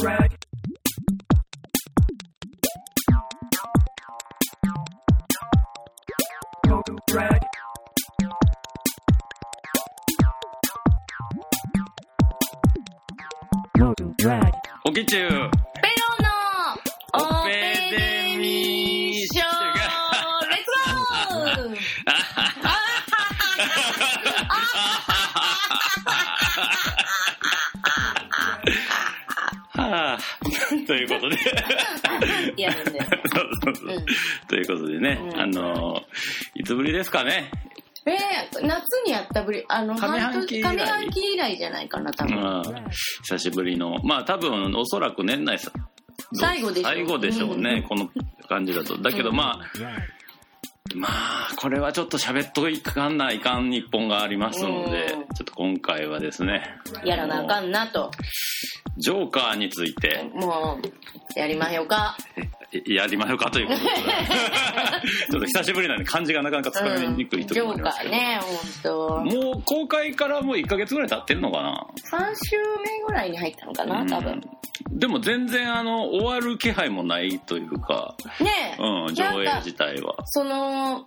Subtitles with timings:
[0.00, 0.21] Right.
[32.56, 33.06] やるんです。
[33.34, 33.96] そうそうそう。
[33.96, 34.06] うん。
[34.48, 35.40] ということでね、うん。
[35.40, 36.02] あの
[36.54, 37.50] いつぶりですかね、
[38.04, 40.76] えー、夏にやったぶり、あの、上半期以来？
[40.76, 42.36] 上半期以来じゃないかな、多分。
[42.36, 42.90] まあ、
[43.22, 45.70] 久しぶりのまあ多分おそらく年内さ
[46.34, 46.92] 最後でしょう。
[46.92, 47.88] 最後でしょうね、うん。
[47.88, 48.10] この
[48.48, 48.98] 感じだと。
[48.98, 49.60] だけどまあ、
[50.96, 55.20] まあこれはちょっと喋っといかんないかん日本がありますので、うん。
[55.34, 56.62] ちょっと今回はですね
[57.04, 58.10] やらなあかんなと。
[58.98, 60.28] ジョーカーについて。
[60.34, 62.16] もう、やりまひょか。
[62.86, 63.84] やりましょうかということで。
[65.30, 69.36] ちょっと久しぶりなんで漢字がなかなかつかみにくいところすけど、カーね、ほんと。
[69.36, 74.32] もう公開からもう1ヶ月ぐらい経ってるのかな？3週目ぐらいに入ったのかな、多分。
[74.32, 74.42] うん
[74.90, 80.14] でも全然あの終わる気配もないというか、ねえ、うん、上映自体は。
[80.26, 81.06] その、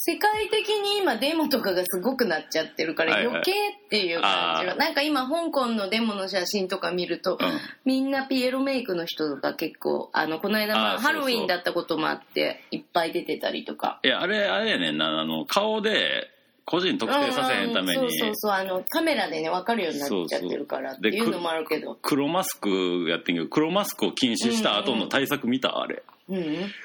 [0.00, 7.58] 世界的に今デモとかがすごくなっちゃってるから余計っていう感じは、なんか今香港のデモの写真とか見ると、うん。
[7.84, 13.98] みんなピエロメイクの人とか結構あのこの間ハロウィンだったこともあっていっぱい出てたりとか。
[14.04, 16.30] いやあれあれやねんなあの顔で
[16.64, 21.98] 個人特定させへんために、うんうんそうそうそうあのカメラでね分かるようになっちゃってるからっていうのもあるけど。
[22.02, 25.96] 黒マスクやってんけど黒マスクを禁止した後の対策見たあれ。
[25.96, 26.17] うん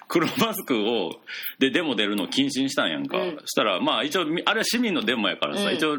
[0.07, 1.11] 黒マスクを
[1.59, 3.39] でデモ出るのを禁止にしたんやんか、うん。
[3.45, 5.75] したらまあ一応みあれは市民のデモやからさ、うん。
[5.75, 5.97] 一応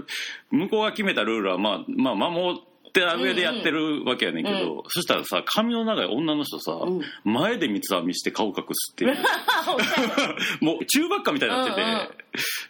[0.51, 4.83] 向こうが決めたルールはまあまあ守って上でやってるわけやねんけど、うん。
[4.89, 7.03] そしたらさ髪の長い女の人さ、うん。
[7.25, 9.17] 前で三つ編みして顔隠すっていう。
[10.65, 12.09] もう中ばっかみたいになってて、うんうん。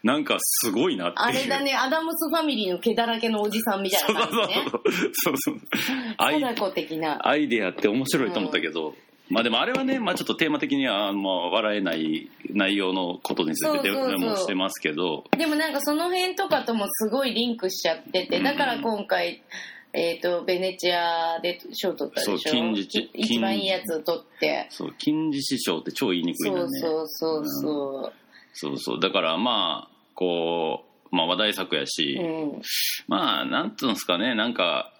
[0.02, 1.26] なんかすごいなっていう。
[1.26, 4.64] あれだねアダムスファミリーの毛だらけのおじさんみたいそうそうな感じね。
[4.70, 4.82] そう
[5.12, 5.60] そうそう
[6.18, 7.26] アイ貞子的な。
[7.26, 8.94] アイデアって面白いと思ったけど、
[9.30, 15.24] まあでもあれはね、まあ、ちょっとテーマ的にはまあ笑えない内容のことについてでもしてますけど。
[15.36, 18.44] でもなんかその辺とかともすごいリンクしちゃってて、うん。
[18.44, 19.42] だから今回、
[19.94, 22.38] えっ、と、ベネチアで賞取ったでしょ？
[22.38, 24.66] そう金獅子い一番いいやつを取って。
[24.70, 27.46] そう金獅子賞って超言いにくいそうのねそうそう。
[27.46, 28.12] そ
[28.52, 29.00] そうそう。
[29.00, 32.22] だからまあこう、まあ、話題作やし、う。
[32.22, 32.26] う
[32.58, 32.62] ん。
[33.08, 34.92] まあなんつうんですかねなんか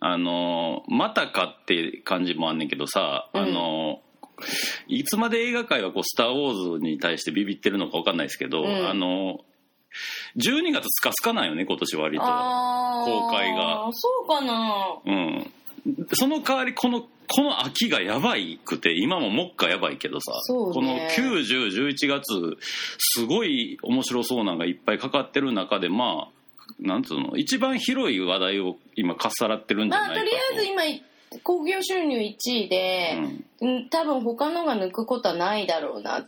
[0.00, 3.42] あのまたかって感じもあんねんけどさ、うん。
[3.42, 4.00] あの
[4.86, 8.88] いつまで映画界はこう「スター・ウォーズ」に対してビビってるのか分かんないですけど、うん。
[8.88, 9.40] あの
[10.36, 12.24] 12月スカスカなんよね今年割と。
[12.24, 13.88] 公開が。
[13.92, 14.98] そうかな。
[15.04, 15.52] うん、
[16.12, 22.56] その代わりこのこの秋がやばいくて今ももっかやばいけどさ、そうこのね9011月
[22.98, 26.37] すごい面白そうなのがいっぱいかかってる中でまあ
[26.80, 27.36] なんつうの？
[27.36, 30.30] 一番広い話題を今かっさらってるんじゃまあ、ないかと。
[30.30, 30.82] りあえず今、
[31.42, 33.18] 興行収入1位で、
[33.60, 36.26] うん、多分他のが抜くことはないだろうなっ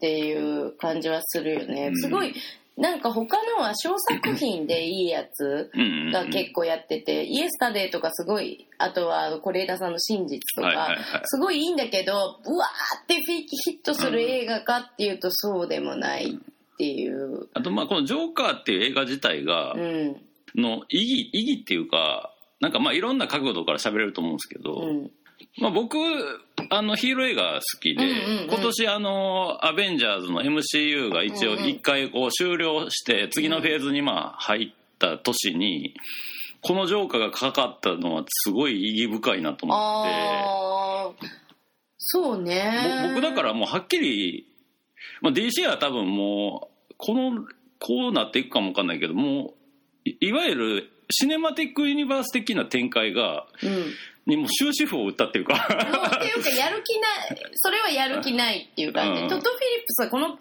[0.00, 1.88] ていう感じはするよね。
[1.88, 1.96] うん。
[1.96, 2.34] すごい、
[2.76, 5.70] なんか他のは小作品でいいやつ。
[6.12, 16.38] が結構やってて、イエスタデーとかすごい、あとは是枝さんの真実とか、すごいいいんだけど、うわーってヒットする映画かっていうとそうでもない
[16.76, 17.48] っていう。
[17.54, 20.16] あとまあこの「ジョーカー」っていう映画自体がうん。
[20.54, 25.10] の意義意義っていうかなんかまあいろんな角度から喋れると思うんですけど、うん。
[25.58, 25.98] まあ、僕
[26.70, 35.94] あのヒーロー映画好きで、うんうんうん今年あのアベンジャーズの MCU が一応一回こう終了して次のフェーズにまあ入った年に
[36.62, 41.26] このジョーカーがかかったのはすごい意義深いなと思って
[41.98, 43.08] そうね。
[43.08, 44.46] ぼ僕だからもうはっきり、
[45.20, 47.44] まあ、DC は多分もうこの
[47.78, 49.54] こうなっていくかもわかんないけども
[50.04, 53.92] ういいわゆるシネマティックユニバース的な展開がうん。
[54.26, 55.54] にもう終止符を打ったっていうか。
[55.54, 57.06] っていうかやる気な
[57.36, 57.52] い。
[57.54, 59.28] それはやる気ないっていう感じ、うん。
[59.28, 60.36] トッド・フィリップスはこの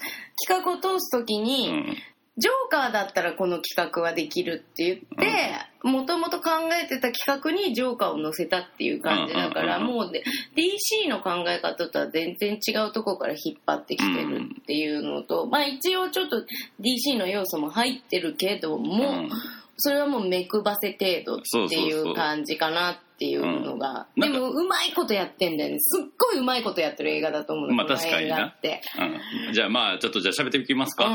[0.47, 1.97] 企画を通す時に、うん
[2.37, 6.49] ジョーカーだったらこの企画はできるって言ってもともと考
[6.83, 10.23] えてた企画にジョーカーを載せたっていう感じだから、うんうんうんもうで
[10.57, 16.37] DC の考え方とは全然違うところから引っ張ってきてるっていうのと、まあ一応ちょっと
[16.81, 19.29] DC の要素も入ってるけども、うん
[19.77, 24.07] それはもう目くばせ程度っていそう感じかなっていうのが。
[24.18, 28.56] でもうまいことやってんだよねすっごいうまいことやってる映画だと思うのまあ確かにな。
[29.48, 31.13] うん、じゃあまあちょっとじゃあ喋っていきますか、うん。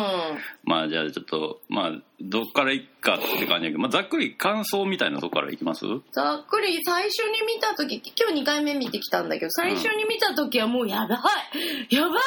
[0.65, 5.85] まあじゃあちょっとまあどっからいっかって感じだけど、まあ、ざっくり感想みたいなとこからいきます？
[6.12, 11.95] ざっくり最初に見た時今日2回目見てきたんだけど最初に見た時はもうやばい。
[11.95, 12.21] やばい。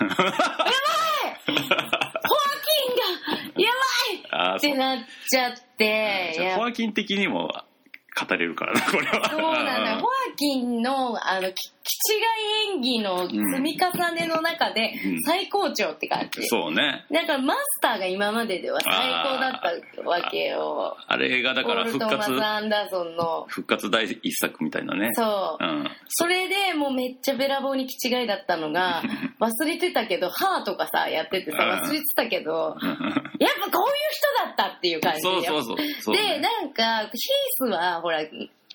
[0.00, 0.30] やばい。
[1.46, 1.64] ホアキ
[2.86, 3.39] ンが
[4.56, 4.98] ってなっ
[5.28, 7.52] ちゃってじゃあやホアキン的にも
[8.28, 9.98] 語れるからなこれはそうなんだよ。
[9.98, 11.52] ホアキンの、あの、
[12.10, 15.20] 違い演技の積み重ねの中でうん。
[15.22, 16.46] 最高潮って感じ。
[16.46, 17.06] そうね。
[17.10, 18.92] だからマスターが今まででは最
[19.22, 20.96] 高だったわけよ。
[21.06, 22.24] あれがだから復活。
[22.24, 23.46] ス・アンダーソンの。
[23.48, 25.10] 復活第一作みたいなね。
[25.14, 25.64] そう。
[25.64, 25.90] うん。
[26.08, 29.02] それでもうめっちゃべらぼうに気違いだったのが、
[29.40, 31.90] 忘れてたけど、ハーとかさ、やっててさ、うん。
[31.90, 35.76] 忘れてたけど、やっぱこういう人だったっていう感じそうそうそう。
[36.00, 37.10] そうで、ねなんか、ヒー
[37.56, 38.20] スは、ほら、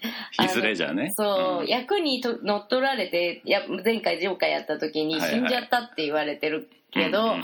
[0.01, 1.68] ヒースレジャーねそう、うん。
[1.68, 7.42] 役にと乗っ取られてや前回ジョーカーやった時に死んじゃったって言われてるけど、ホア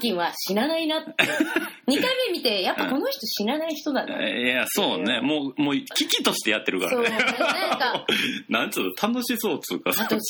[0.00, 1.10] キンは死なないなって。
[1.86, 5.20] 2回目見てやっぱこの人死なない人だな、いやそうね。
[5.20, 7.08] もうもう危機としてやってるからね。
[7.08, 8.06] そうなんか
[8.48, 9.08] なんつうの？
[9.08, 9.90] 楽しそうっつうか。
[9.98, 10.20] あと身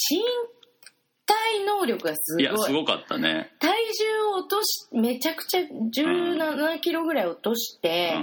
[1.26, 2.42] 体能力がすごい。
[2.42, 3.52] いやすごかったね。
[3.58, 8.14] 体重を落としめちゃくちゃ17キロぐらい落として、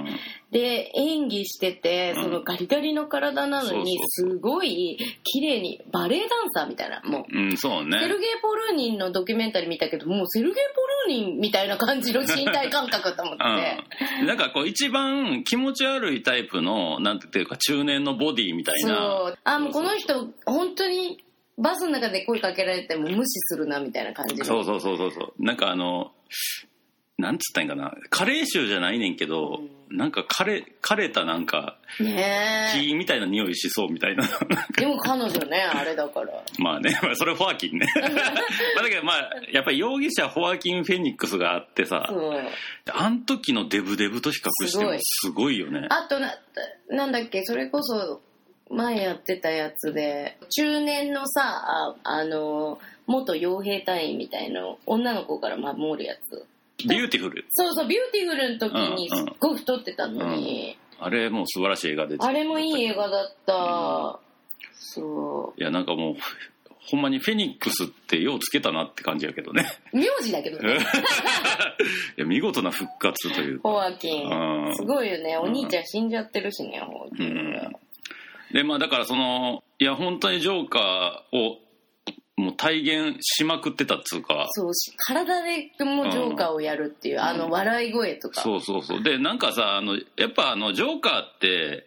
[0.52, 2.24] で演技してて、うん。
[2.24, 7.38] そのガリガリの体なのにそうすごい綺麗にバレエダンサーみたいなもう。
[7.38, 8.00] うん、うん、そうね。
[8.00, 10.64] セルゲイ・ポルーニンのドキュメンタリー見たけどもうセルゲイ・
[11.08, 13.44] ポルーニンみたいな感じの身体感覚と思って、
[14.22, 19.38] うん、なんかこう一番気持ち悪いタイプのなんていうか中年のボディみたいそなう。
[19.44, 21.24] あもうこの人本当に
[21.58, 24.46] バスの中で声かけられても無視するなみたいな感じの。
[24.46, 25.44] そうそうそうそうそう。
[25.44, 26.12] なんかあの
[27.18, 27.94] なんつったんやかな。
[28.10, 32.80] カレー臭じゃないねんけど、なんか枯れ枯れたなんかねえ。
[32.82, 34.24] 木みたいな匂いしそうみたいな。
[34.76, 36.44] でも彼女ねあれだから。
[36.58, 37.86] まあねまあそれホアキンね。
[38.76, 42.10] まあだけどまあやっぱり容疑者ホアキン・フェニックスがあってさ
[42.92, 45.88] あん時のデブデブと比較してもすごいよね。
[45.92, 46.36] あとな
[46.90, 48.22] なんだっけそれこそ
[48.70, 56.46] 前やってたやつで中年のさああの元傭兵隊員みたいな女の子から守るやつ。
[56.88, 57.46] ビューティフル？
[57.50, 64.20] そうそうビューティフルの時にすっごい太ってたのに、あれもう素晴らしい映画であれもいい映画だった、
[64.74, 66.16] そいやなんかもう
[66.90, 69.66] ほんまにフェニックスってようつけたなって感じやけどね。
[69.94, 70.80] う名字だけどね。
[72.18, 73.70] いや見事な復活というか。
[73.70, 74.30] ホアキン。
[74.30, 74.76] うん。
[74.76, 75.38] すごいよね。
[75.38, 77.72] お兄ちゃん死んじゃってるしねホアキンが
[78.54, 81.58] でまあだからそのいや本当にジョーカーを
[82.36, 84.48] もう体現しまくってたっつうか。
[84.52, 88.42] そうし体でもジョーカーをやるっていう、あの笑い声とか。
[88.42, 89.04] そうそうそう。
[89.04, 91.86] でなんかさあのやっぱあのジョーカーって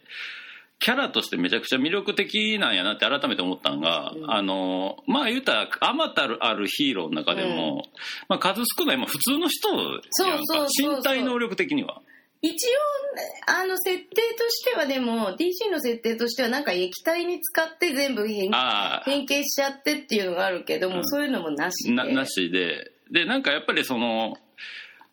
[0.79, 4.31] キャラとしてめちゃくちゃ魅力的なんやなって改めて思ったんが、うん。
[4.31, 7.87] あのまあ言うたらあまたるあるヒーローの中でも、
[8.29, 9.69] まあ、数少ない、まあ、普通の人
[10.79, 12.03] 身体能力的には
[12.47, 12.71] 一応
[13.47, 18.51] あの設定としてはでも DC の設定としてはなんか液体に使って全部変
[19.05, 21.05] 変形しちゃってっていうのがあるけども、うん。
[21.07, 21.95] そういうのもなしで。
[21.95, 22.93] ななしで。
[23.11, 24.37] でなんかやっぱりその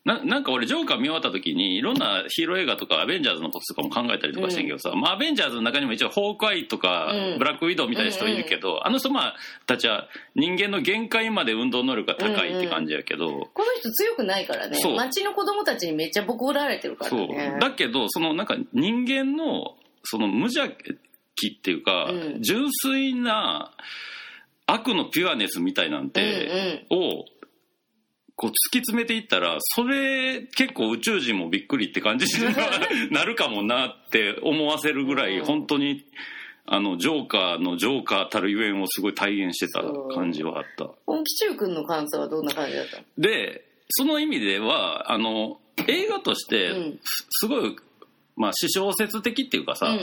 [0.04, 7.38] ななんか俺ジョーカー見終わった時にいろんなヒーロー映画とかアベンジャーズのこととかも考えたりとかしてんけどさ、まあ、アベンジャーズの中にも一応ホークアイとか、うん。
[7.38, 9.36] ブラックウィドウみたいな人いるけど、あの人まあ
[9.66, 14.78] たちは人間の限界まで運動能力が高いって感じやけど、この人強くないからね。
[14.96, 17.28] 町の子供たちにめっちゃボコられてるからそう。
[17.28, 20.68] ねだけどそのなんか人間のその無邪
[21.34, 22.42] 気っていうか、うん。
[22.42, 23.72] 純粋な
[24.66, 27.24] 悪のピュアネスみたいなんて、を
[28.36, 32.44] こう突き詰めていったらそれ結構宇宙人もびっくりって感じに
[33.12, 35.44] なるかもなって思わせるぐらいうん。
[35.44, 36.04] 本当に
[36.66, 39.82] あのジョーカーのジョーカーたるゆえんをすごい体現してた
[40.14, 40.88] 感じはあった。
[41.06, 42.96] 本気中君の感想はどんな感じだった？
[42.98, 47.00] のでその意味ではあの映画としてうん。
[47.30, 47.76] すごい、
[48.36, 50.00] まあ、私小説的っていうかさ、うんうん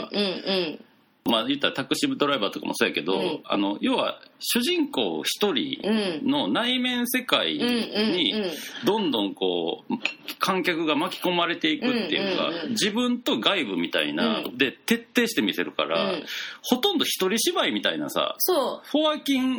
[0.78, 0.84] ん
[1.24, 3.40] まあ言ったらタクシードライバーとかもそうやけど、うん。
[3.44, 5.78] あの要は主人公一人
[6.22, 6.30] うん。
[6.30, 8.50] の内面世界にうん
[8.84, 9.94] どんどんこう
[10.40, 14.58] 観客が巻き込まれていくっていうか、自分と外部みたいな、うん。
[14.58, 16.24] で徹底して見せるから、うん。
[16.62, 18.88] ほとんど一人芝居みたいなさそう。
[18.88, 19.58] フォアキン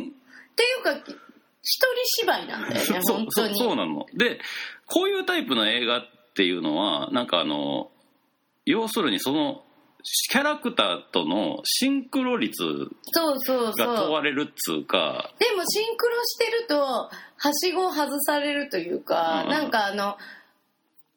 [0.56, 0.92] ていうか
[1.62, 1.86] 一人
[2.20, 3.56] 芝居なんだよね そう本当に。
[3.56, 4.06] そうなの。
[4.12, 4.38] で
[4.86, 7.90] こういうタイプの映画っていうのはなんかあの
[8.66, 9.64] 要するにその
[10.04, 12.62] キャラクターとのシンクロ率
[13.14, 15.32] が問われるっつうか。
[15.38, 20.16] でもシンクロしてるとはしごを外されるというか、うんなんかあの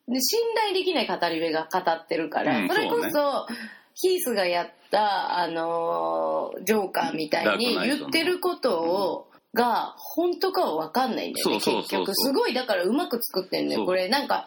[0.08, 3.54] で信頼できない語り部が語ってるから、うんそれこそそう
[3.94, 12.14] ヒースがやった、あのージョーカーみたいに言ってることを、が本当かは分かんないんだよね結局。
[12.16, 14.08] すごいだからうまく作ってんだよこれ。
[14.08, 14.46] なんか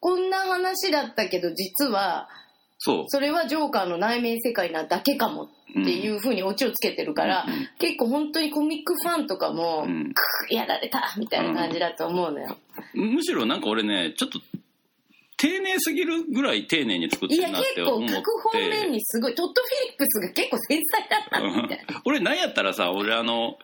[0.00, 2.28] こんな話だったけど実は
[2.82, 3.04] そう。
[3.08, 10.12] それはジョーカーの内面世界なだけかもっていうふうにオチをつけてるから、うんうん結構本当にコミックファンとかも、うん。
[10.50, 12.56] やられたみたいな感じだと思うのよ、
[12.94, 14.40] むしろなんか俺ねちょっと
[15.36, 18.14] 丁寧すぎるぐらい丁寧に作っていやるなって結構思って。
[18.16, 22.02] 各方面にすごいトッド・フィリップスが結構繊細だったみたいな。
[22.04, 23.58] 俺なんやったらさ俺あの、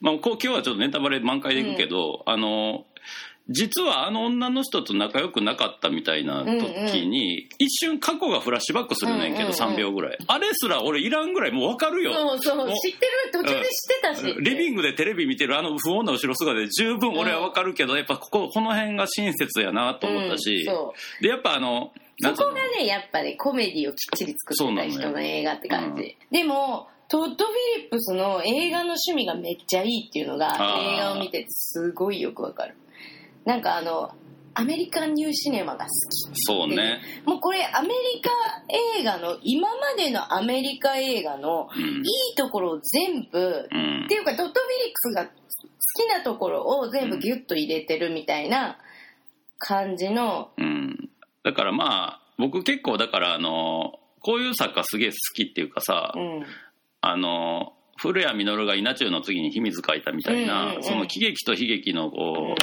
[0.00, 2.84] まあ、今日はちょっとネタバレ満開でいくけど、あの
[3.48, 9.46] 実はあの女の人と仲良くなかったみたいな時に、一瞬過去がフラッシュバックするねんけど、うんうん。
[9.48, 10.18] うん3秒ぐらい。
[10.26, 12.12] あれすら俺いらんぐらいもう分かるよ。
[12.14, 20.68] そうそう知ってる途中で知ってたし、リビングでテレビ見てるあの不穏な後ろ姿で十分俺は分かるけど、やっぱこここの辺が親切やなと思ったし、
[21.20, 32.74] でやっぱあのそこがねやっぱねコメディをきっちり作ってた人の映画って感じ、でもトッド・フィリップスの映画の趣味がめっちゃいいっていうのが映画を見ててすごいよくわかる
[33.44, 34.12] なんかあの
[34.54, 35.90] アメリカンニューシネマが好き
[36.34, 38.30] そうね、もうこれアメリカ
[38.98, 41.82] 映画の今までのアメリカ映画のうん。
[41.82, 44.04] いいところを全部、うん。
[44.04, 44.52] っていうかトッド・フィ
[44.84, 45.30] リップスが好
[45.94, 48.78] きなところを全部ギュッと入れてるみたいな
[49.58, 51.10] 感じの、うん、
[51.44, 56.44] だからまあ僕結構だからあのこういう作家すげえ好きっていうかさ、うん、
[57.00, 60.82] あの古谷実が稲中の次に秘密書いたみたいな、うんうんうん。
[60.82, 62.62] その喜劇と悲劇のこう、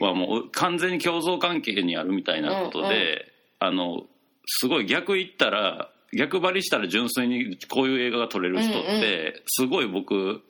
[0.00, 3.18] はもう完全に共存関係にあるみたいなことで、うんうん。
[3.60, 4.02] あの
[4.46, 9.42] すごい逆言ったら逆張りしたら純粋にこういう映画が撮れる人って、うんうん。
[9.46, 10.42] すごい僕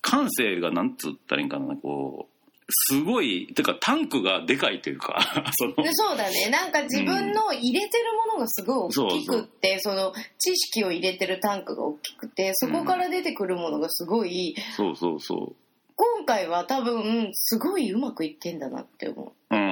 [0.00, 2.34] 感性がなんつったらいいんかなこう
[2.70, 5.18] すごいてかタンクがでかいというか
[5.56, 6.48] そのでそうだね。
[6.48, 15.63] なんか自分の入れてるものがすごい大きくって、その知識を入れてるタンクが大きくてそこから出てくるものがすごい、そうそうそう
[15.96, 19.54] 今回は多分すごいうまくいってんだなって思う。
[19.54, 19.62] うんう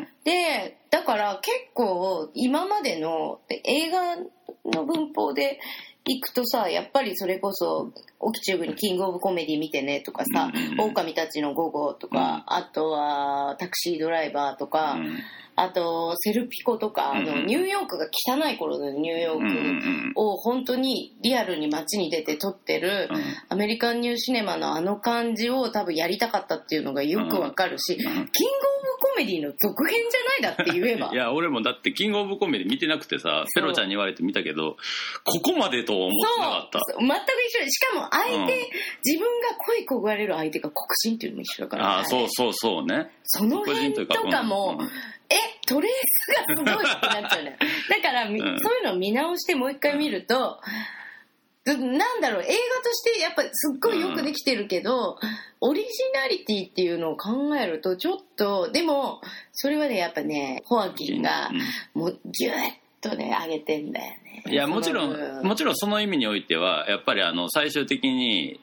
[0.00, 0.08] ん。
[0.24, 4.16] でだから結構今までので映画
[4.64, 5.60] の文法で
[6.04, 15.18] いくとさやっぱりそれこそ「オキチューブにキングオブコメディ見てね」とかさうんうんうん「狼たちの午後」とか、あとは「タクシードライバー」とか、うん
[15.54, 23.22] あとセルピコとかあの、ニューヨークが汚い頃のニューヨークんを本当にリアルに街に出て撮ってる、うん。
[23.48, 31.10] アメリカンニューシネマのあの感じを多分やりたかったっていうのがよくわかるし、キングオブコメディの続編じゃないだって言えば。
[31.14, 34.76] いや俺もだってキングオブコメディ見てなくてさペロちゃんに言われて見たけど
[35.24, 36.80] ここまでとは思ってなかった。
[36.98, 37.12] 全く
[37.48, 37.70] 一緒で。
[37.70, 38.72] しかも相手、うん
[39.04, 43.10] 自分が恋焦がれる相手が黒人っていうのも一緒だから、ああそうそうそうね。
[43.24, 44.86] その辺とかも、うん。
[44.86, 44.88] え
[45.72, 47.58] トレースがすごいってなっちゃうね。
[47.88, 48.60] だから、みうん。
[48.60, 50.60] そういうのを見直してもう一回見ると、
[51.64, 52.50] ずなんだろう映画
[52.82, 55.16] としてやっぱすっごいよくできてるけど、
[55.60, 59.20] オリジナリティっていうのを考えるとちょっとでも
[59.52, 61.50] それはねやっぱねホアキンが
[61.94, 62.56] もうギュッ
[63.00, 64.42] とね上げてんだよね。
[64.48, 68.58] いやもちろんもちろんその意味においてはやっぱりあの最終的に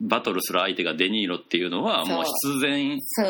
[0.00, 2.24] バトルする相手がデニーロっていうのはもう。
[2.24, 3.24] 必然そ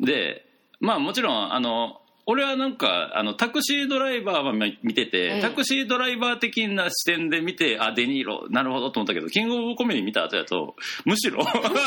[0.00, 0.04] う。
[0.04, 0.46] で
[0.80, 11.80] まあもちろんあの俺はなんかあのタクシードライバーは見てて、うんタクシードライバー的な視点で見てあデニーロなるほどと思ったけどキングオブコメディ見た後やとむしろっていうか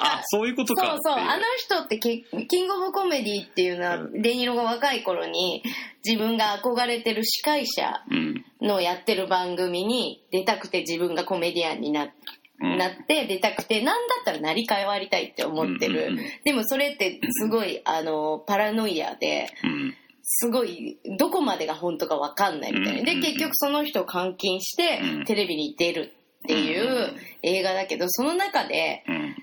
[0.00, 5.62] あそういうことかそうそうあの人ってけキングオブコメディっていうのは、うレニーロが若い頃に
[6.04, 8.44] 自分が憧れてる司会者うん。
[8.62, 12.39] のやってる番組に出たくて自分がコメディアンになって。
[12.60, 12.78] うん。
[12.78, 16.24] なって出たくてなんだったら成り替わりたいって思ってる、うんうんうん。
[16.44, 19.94] でもそれってすごいあのパラノイアでうん。
[20.22, 23.22] すごいどこまでが本当か分かんないみたいな、でうんうんうん。
[23.22, 25.24] 結局その人を監禁してうん。
[25.24, 26.12] テレビに出る
[26.44, 29.36] っていう映画だけどその中でうん。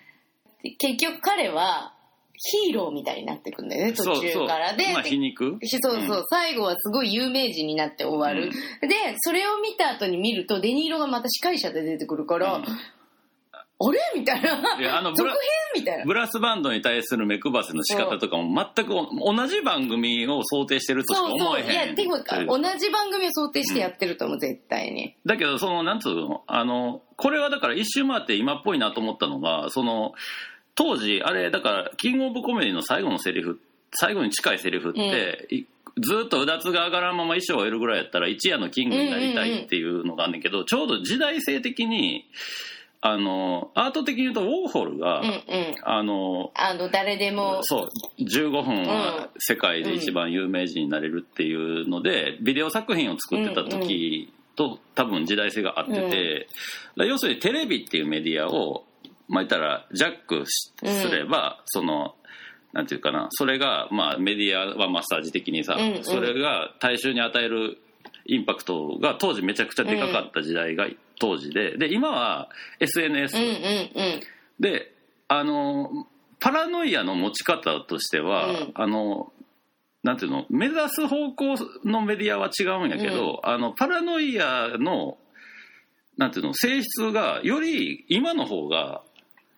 [0.77, 1.93] 結局彼は
[2.39, 4.75] ヒーローみたいになってくんだよね途中から。
[4.75, 5.57] でまあ、皮肉？
[5.63, 12.65] そうそう、最後はすごい有名人になって終わる、でそれを見た後に見るとデニーロがまた司会者で出てくるから、うん
[13.79, 13.99] あれ？
[14.19, 14.77] みたいな。
[14.79, 15.81] いやあのブ続ラ編？
[15.81, 16.05] みたいな。
[16.05, 21.47] ブラスバンドに対する目配せの仕方とかも全く同じ番組を想定してるとしかそうそう。
[21.49, 25.15] 思えへんいやでも同じ番組を想定してやってると思う、絶対に。
[25.25, 30.13] だけどそのなんつうのあのこれはだから一周回って今っぽいなと思ったのがその
[30.75, 33.59] 当時あれだからキングオブコメディの最後のセリフ
[33.93, 35.63] 最後に近いセリフって、い
[35.99, 42.25] ずっとうだつが上がらんまま衣装を得るぐらいやったら一夜のキングになりたいっていうのがあんねんけど、ちょうど時代性的に
[42.99, 45.43] あのアート的に言うとウォーホルが、うんうん。
[45.83, 47.59] あのあの誰でも。
[47.63, 47.89] そう
[48.21, 56.47] 15分は世界で一番有名人になれるっていうので、ビデオ作品を作ってた時と多分時代性があってて、
[56.95, 57.07] うん。
[57.07, 58.85] 要するにテレビっていうメディアを
[59.27, 62.15] まあ言ったらジャックすれば、その
[62.73, 66.03] なんていうかなそれがまあメディアはマッサージ的にさ、うんうん。
[66.03, 67.77] それが大衆に与える
[68.27, 70.87] インパクトが当時めちゃくちゃでかかった時代が
[71.19, 71.77] 当時で。
[71.77, 74.21] で今は SNS うんうんうん。
[74.59, 74.93] で
[75.27, 76.07] あの
[76.39, 78.71] パラノイアの持ち方としては、うん。
[78.75, 79.31] あの
[80.03, 85.17] なんていうの目指す方向のメディアは違うんやけど、あのパラノイアの
[86.17, 89.01] なんていうの性質がより今の方が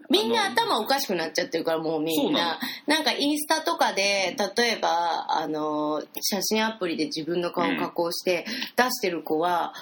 [0.09, 2.59] みんな頭おかしくなっちゃってるからもうみんな。
[2.87, 9.73] なんかインスタとかで例えばあの写真アプリで自分の顔を加工して出してる子は、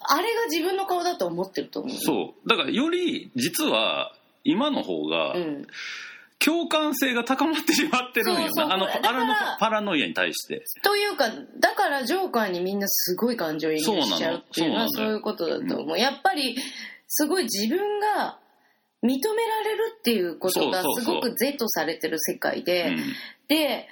[0.00, 1.96] あれが自分の顔だと思ってると思う。
[1.98, 2.48] そう。
[2.48, 4.14] だからより実は
[4.44, 5.66] 今の方がうん、
[6.38, 8.74] 共感性が高まってしまってるんよな。
[8.74, 10.64] あのパラノパラノイアに対して。
[10.82, 16.56] というかだからジョーカーにみんなすごい感情移入しちゃうっていうのはそういうことだと思う、やっぱり
[17.06, 18.38] すごい自分が
[19.02, 22.96] 認められるっていうことがすごく是とされてる世界で、うん。
[23.48, 23.88] で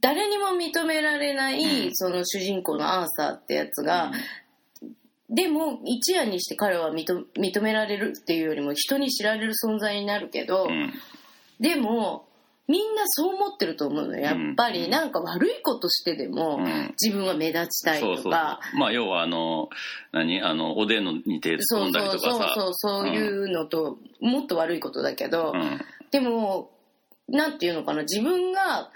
[0.00, 1.90] 誰にも認められない、うん。
[1.94, 4.12] その主人公のアーサーってやつが、
[5.30, 10.92] でも一夜にして彼は認認められるっていうよりも人に知られる存在になるけど、うん。
[11.58, 12.28] でも
[12.66, 14.20] みんなそう思ってると思うのよ。
[14.20, 14.88] やっぱり。
[14.88, 16.94] なんか悪いことしてでも、うん。
[17.00, 19.68] 自分は目立ちたいそうそうとかまあ要はあの
[20.12, 20.40] 何？
[20.42, 25.80] あのおでんのに手突んだりそうそうとかさそうそういうのと、もっと悪いことだけど、うん
[26.10, 26.70] でも
[27.28, 28.90] なんていうのかな自分が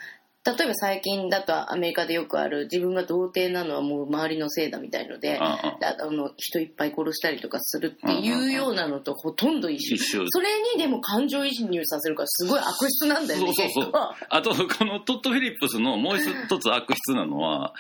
[0.57, 13.53] 例えば最近だとアメリカでよくある自分が童貞なのはもう周りのせいだみたいので、ああの人いっぱい殺したりとかするっていうようなのとほとんど一緒、それにでも感情移入させるからすごい悪質なんだよね。
[13.55, 13.93] そうそうそう。
[14.29, 17.75] あとこのトッド・フィリップスのもう一つ悪質なのは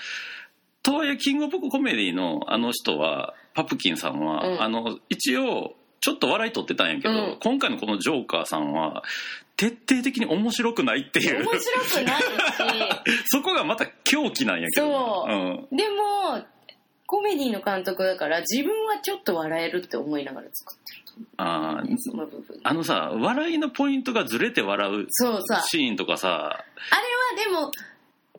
[0.83, 4.63] とはいえキングオブコメディのあの人はパプキンさんは、うん。
[4.63, 7.37] あの一応ちょっと笑い取ってたんやけど、うん。
[7.41, 9.03] 今回のこのジョーカーさんは
[9.57, 11.45] 徹底的に面白くないっていう。
[11.45, 12.27] 面白くないし。
[13.27, 14.87] そこがまた狂気なんやけど。
[14.87, 15.33] そう。
[15.33, 15.77] うん。
[15.77, 16.45] でも
[17.07, 21.09] コメディの監督だから自分はちょっと笑えるって思いながら作ってる。
[21.99, 22.29] その
[22.63, 25.07] あのさ笑いのポイントがずれて笑う
[25.67, 26.29] シーンとかさ。
[26.29, 27.73] あれはでも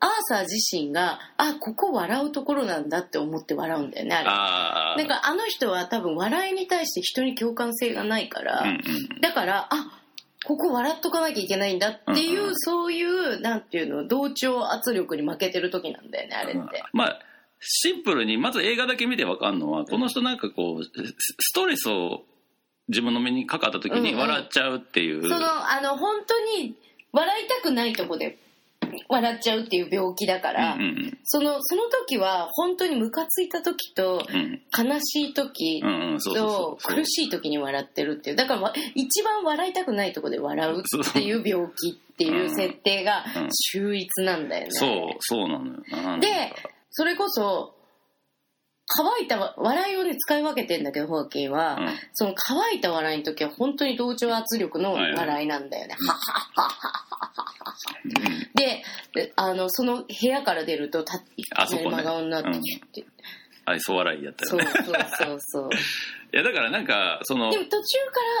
[0.00, 4.28] アーサー自身があここ笑うところなんだって思って笑うんだよねあれ。
[4.28, 9.20] あだからあの人は多分笑いに対して人に共感性がないから、あうんうん。
[9.20, 10.00] だからあ
[10.46, 12.54] ここ笑っとかなきゃいけないんだっていう、うんうん。
[12.56, 17.18] そういうなんていうの同調圧力に負けてる時なんだよねあれって、まあ
[17.60, 20.90] シンプルにまず映画だけ見てわかんのはこの人なんかこうス
[21.40, 22.22] ストレスを
[22.88, 24.20] 自分の目にかかった時にうんうん。
[24.20, 26.74] 笑っちゃうっていう、そのあの本当に
[27.12, 28.38] 笑いたくないとこで
[29.08, 34.60] 笑っちゃうっていう病気だから、うんうんそのその時は本当にムカついた時とうん。
[34.76, 35.82] 悲しい時
[36.24, 38.36] と苦しい時に笑ってるっていう。
[38.36, 44.70] だからわ一番笑いたくないとこで笑うっていう病気っていう設定がうん秀逸なんだよね。
[44.70, 44.88] そう
[45.20, 45.82] そうなのよ。
[45.90, 46.52] なで
[46.90, 47.74] それこそ
[48.86, 51.88] 乾いたわ笑いをね使い分けてんだけどホーキンは、うん。
[52.12, 55.94] その乾いた笑いの時は本当に同調圧力の笑いなんだよね。
[55.94, 57.09] はっはっはは
[58.54, 58.82] で
[59.36, 62.60] あのその部屋から出るとたいき真顔になって。
[62.60, 63.04] きて、
[63.64, 64.64] 愛想笑いやったよね。
[64.64, 65.70] そうそうそうそう。
[66.32, 67.78] いやだからなんかそのでも途中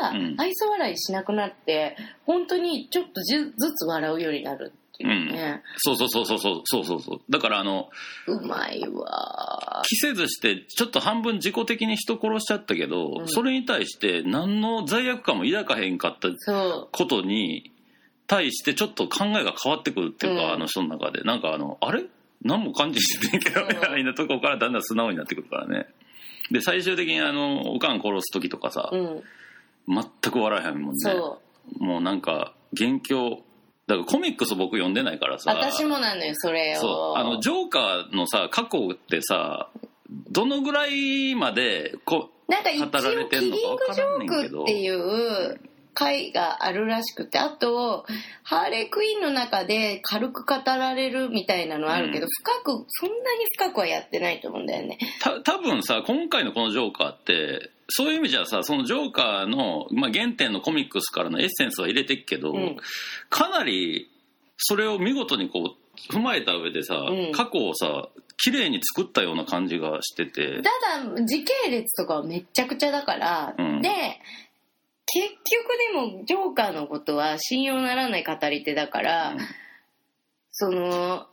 [0.02, 7.20] から愛想笑いしなくなって、うん、本当にちょっとずつ笑うようになるっていうね、うん、そうそうそうそうそうそうそう。
[7.28, 7.90] だからあの
[8.26, 9.82] うまいわ。
[9.84, 16.28] 着せずしてちょっと半分自己的に人殺しちゃったけど、うん、それに対して何の罪悪感も抱かへんかった
[16.92, 17.72] ことに
[18.30, 20.52] 対してちょっと考えが変わってくるっていうか、うん。
[20.52, 21.22] あの人の中で。
[21.22, 22.04] なんかあのあれ？
[22.42, 25.86] 何も感じしてないけどみたいなとこからだんだん素直になってくるからね。
[26.52, 29.22] で最終的にあのおかん殺す時とかさ、うん。
[29.88, 30.98] 全く笑えへんもんね。
[31.00, 31.40] そ
[31.78, 33.42] もうなんか元凶
[33.88, 35.52] だからコミックス僕読んでないからうさ。
[35.52, 36.80] 私もなのよそれを。
[36.80, 37.18] そう。
[37.18, 39.68] あのジョーカーのさ過去ってさ
[40.30, 45.60] どのぐらいまでこなんか一応語られてんのキリングジョークっていう
[46.00, 48.06] 回があるらしくてあと
[48.42, 52.30] ハーレークイーンの中で軽く語られるみたいなのあるけど、うん。
[52.30, 54.98] 深くそんなに深くはやってないと思うんだよね。
[55.20, 62.76] た多分さ今回のこのジョーカーってそういう意味じゃさそのジョーカーの、まあ、原点のコミックスからのエッセンスは入れてっけど、うん。
[63.28, 64.10] かなり
[64.56, 67.32] それを見事にこう踏まえた上でさ、うん。
[67.32, 68.08] 過去をさ
[68.38, 70.62] 綺麗に作ったような感じがしてて。
[70.62, 70.70] た
[71.04, 73.82] だ時系列とかはめっちゃくちゃだから、うん。
[73.82, 73.90] で
[75.12, 75.28] 結
[75.96, 79.36] 局でもジョーカーのことは信用ならない語り手だから、
[80.52, 81.26] その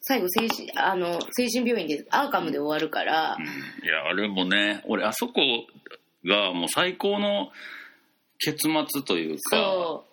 [0.00, 3.38] 最後精神あの精神病院でアーカムで終わるから、
[3.82, 5.40] いやあれもね俺あそこ
[6.26, 7.50] がもう最高の
[8.38, 9.56] 結末というか。
[9.56, 10.10] そう。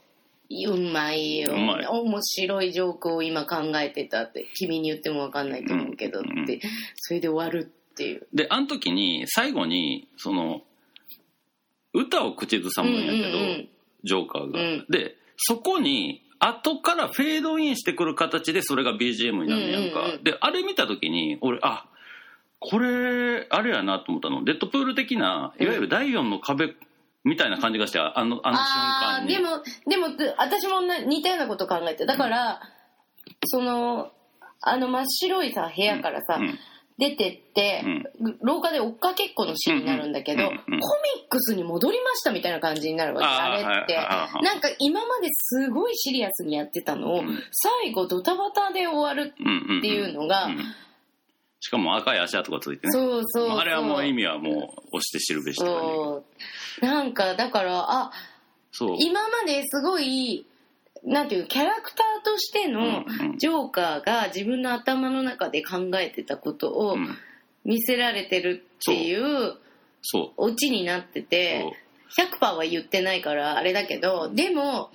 [0.50, 1.54] うまいよ。
[1.54, 1.86] うまい。
[1.86, 6.40] 面白いジョークを今考えてたって君に言っても分かんないと思うけどって、うん。
[6.40, 6.60] うん。
[6.96, 8.28] それで終わるっていう。
[8.34, 10.62] であの時に最後にその
[11.98, 13.70] 歌を口ずさむんやけど、うんうんうん。
[14.04, 14.86] ジョーカーが、うん。
[14.90, 21.86] でそこに後からフェードインしてくる形でそれが BGM になるんやんか、うんうんうんであれ見た時に俺あ
[22.60, 24.44] これあれやなと思ったの。
[24.44, 26.74] デッドプール的ないわゆる第4の壁
[27.24, 28.68] みたいな感じがしてあのあの瞬
[29.02, 29.36] 間に。
[29.36, 32.62] でもでもで私もな似たようなこと考えてだから、
[33.46, 34.12] その
[34.62, 36.60] あの真っ白いさ部屋からさ、うん
[36.98, 37.84] 出てって、
[38.42, 40.62] 廊下で追っかけっこのシーンになるんだけど、コミッ
[41.30, 43.96] クスに戻りましたみたいな感じになるわけあれって、
[44.44, 47.40] なんか今まですごいシリアスにやってたのを、うん。
[47.52, 50.58] 最後ドタバタで終わるっていうのが、うん
[51.60, 52.94] しかも赤い足跡がついてね。
[52.94, 53.58] そうそうそう。
[53.58, 54.52] あれはもう意味はも
[54.92, 56.24] う押して知るべしって感じそ
[56.84, 58.12] うなんかだからあ
[58.72, 60.46] そう今まですごい
[61.08, 63.06] なんていうキャラクターとしての
[63.38, 67.18] ジョーカーが自分の頭の中で考えてたことをうん。
[67.68, 69.56] 見せられてるっていう
[70.38, 71.76] オチになってて
[72.40, 74.90] 100%は言ってないからあれだけどでも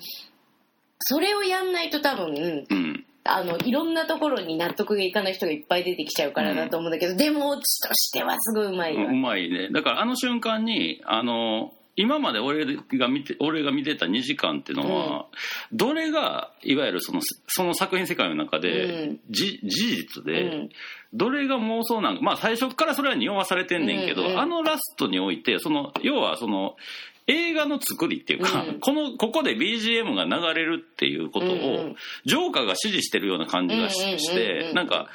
[1.00, 3.04] それをやんないと多分うん。
[3.24, 9.68] あのいろんなところに納得がいかない人がいっぱい出てきちゃうからだと思うんだけど、でもオチとしてはすごいうまいわ、うまいね。
[9.70, 15.26] だからあの瞬間にあの今まで俺が見て俺が見てた2時間っていうのは、
[15.72, 19.20] どれがいわゆるそのその作品世界の中で、うん。
[19.30, 20.70] じ事実うで、ん。
[21.12, 26.76] どれが妄想なんかまあ最初からそれは匂わされてんねんけど、うんうんあのラストにおいてその要はその
[27.26, 28.80] 映画の作りっていうか、うん。
[28.80, 31.58] このここで BGM が流れるっていうことを、うんう
[31.90, 31.96] ん。
[32.24, 35.08] ジョーカーが指示してるような感じがしてなんか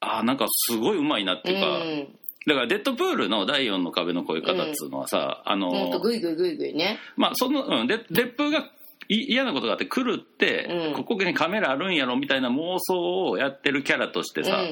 [0.00, 2.16] あーなんかすごいうまいなっていうか、うん
[2.46, 6.98] だからデッドプールの第4の壁の越え方っつうのはさ、あのほんとグイグイグイグイね。
[7.16, 8.70] まあその、うん、でデップが
[9.08, 10.94] い嫌なことがあって来るって、うん。
[10.94, 14.62] ここにカメラあるんやろみたいな妄想をやってるキャラとしてさ、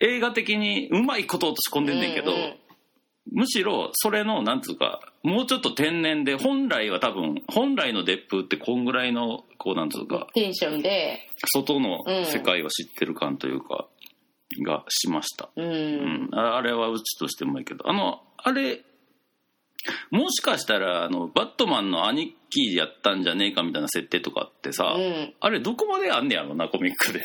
[0.00, 2.32] 映画的にうまいことを落とし込んでんねんけど、
[3.32, 11.28] むしろそれのなんつうかもうちょっと天然で本来は多分本来のデップってこんぐらいのこうなんつうかテンションで。
[11.52, 13.86] 外の世界を知ってる感というか、
[14.64, 15.68] がしました、うん、う
[16.30, 17.88] ん、ああれはうちとしてもいいけど。
[17.88, 18.82] あのあれ
[20.10, 25.34] もしかしたらあのバットマンの兄貴やったんじゃねえかみたいな設定とかってさ、うん。
[25.40, 27.20] あれどこまであんねやろなコミックで。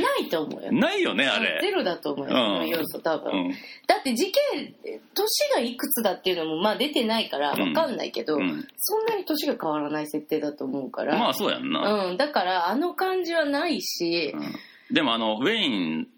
[0.00, 0.72] ないと思うよ。
[0.72, 2.36] ないよねあゼれロだと思うよ、うん。
[2.36, 3.50] その要素多分、うん。
[3.86, 4.74] だって事件
[5.14, 8.66] 年がいくつだっていうのもまあ出てないから分かんないけど、うん。
[8.76, 14.94] そんなに年が変わらない設定だと思うから、まあそうやんな、うん、だからあの感じはないし、うん。
[14.94, 16.08] でもあのウェイン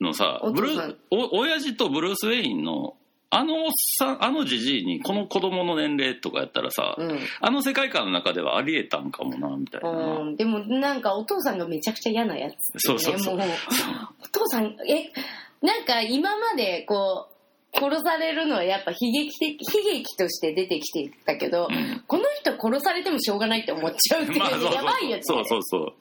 [0.00, 2.94] のさブルーお親父とブルース・ウェインの
[3.30, 7.18] あのおっさんあのじじいにこの子供の年齢とかやったらさ、うん。
[7.40, 13.36] あの世界観の中ではありえたんかもなみたいな、うん、でもなんかお父さんがめちゃくちゃ嫌なやつ、ね、そうそうそう。
[13.36, 15.12] お父さんえ
[15.60, 22.02] なんか今までこう殺されるのはやっぱ悲劇的悲劇として出てきてたけど、ん。
[22.06, 25.22] この人殺されてもしょうがないって思っちゃうってい う、やばいよね。
[25.22, 25.92] そうそうそう。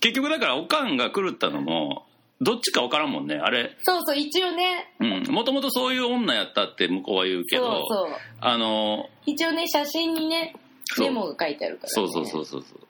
[0.00, 2.06] 結局だからおかんが狂ったのも
[2.42, 3.76] どっちか分からんもんねあれ。
[3.82, 4.92] そうそう一応ね。
[5.30, 8.08] もともとそういう女やったって向こうは言うけそうどそう。
[8.40, 10.56] あの一応ね写真にね
[10.98, 12.80] メモが書いてあるから、ね、そうそうそうそうそう。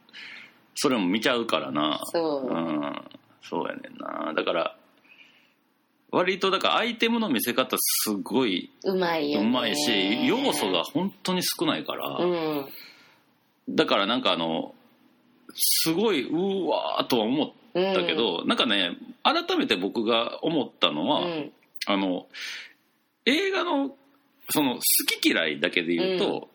[0.75, 2.01] それも見ちゃうからな。
[2.05, 2.47] そう。
[2.49, 3.03] うん。
[3.43, 4.33] そうやねんな。
[4.33, 4.77] だから
[6.11, 12.67] 割とだからアイテムの見せ方すごいうまいよ、ね、うまいし要素が本当に少ないから、うん。
[13.69, 14.75] だからなんかあの
[15.55, 21.53] すごいうわーとは思ったけど、なんかね改めて僕が思ったのは、うん。
[21.87, 22.27] あの
[23.25, 23.95] 映画の
[24.51, 24.81] その好
[25.21, 26.49] き嫌いだけで言うと、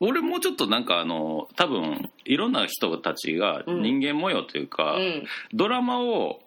[0.00, 3.82] 俺もうちょっとなんかあの多分いろんな人たちがうん。
[3.82, 5.24] 人間模様というか、うん。
[5.52, 6.40] ドラマを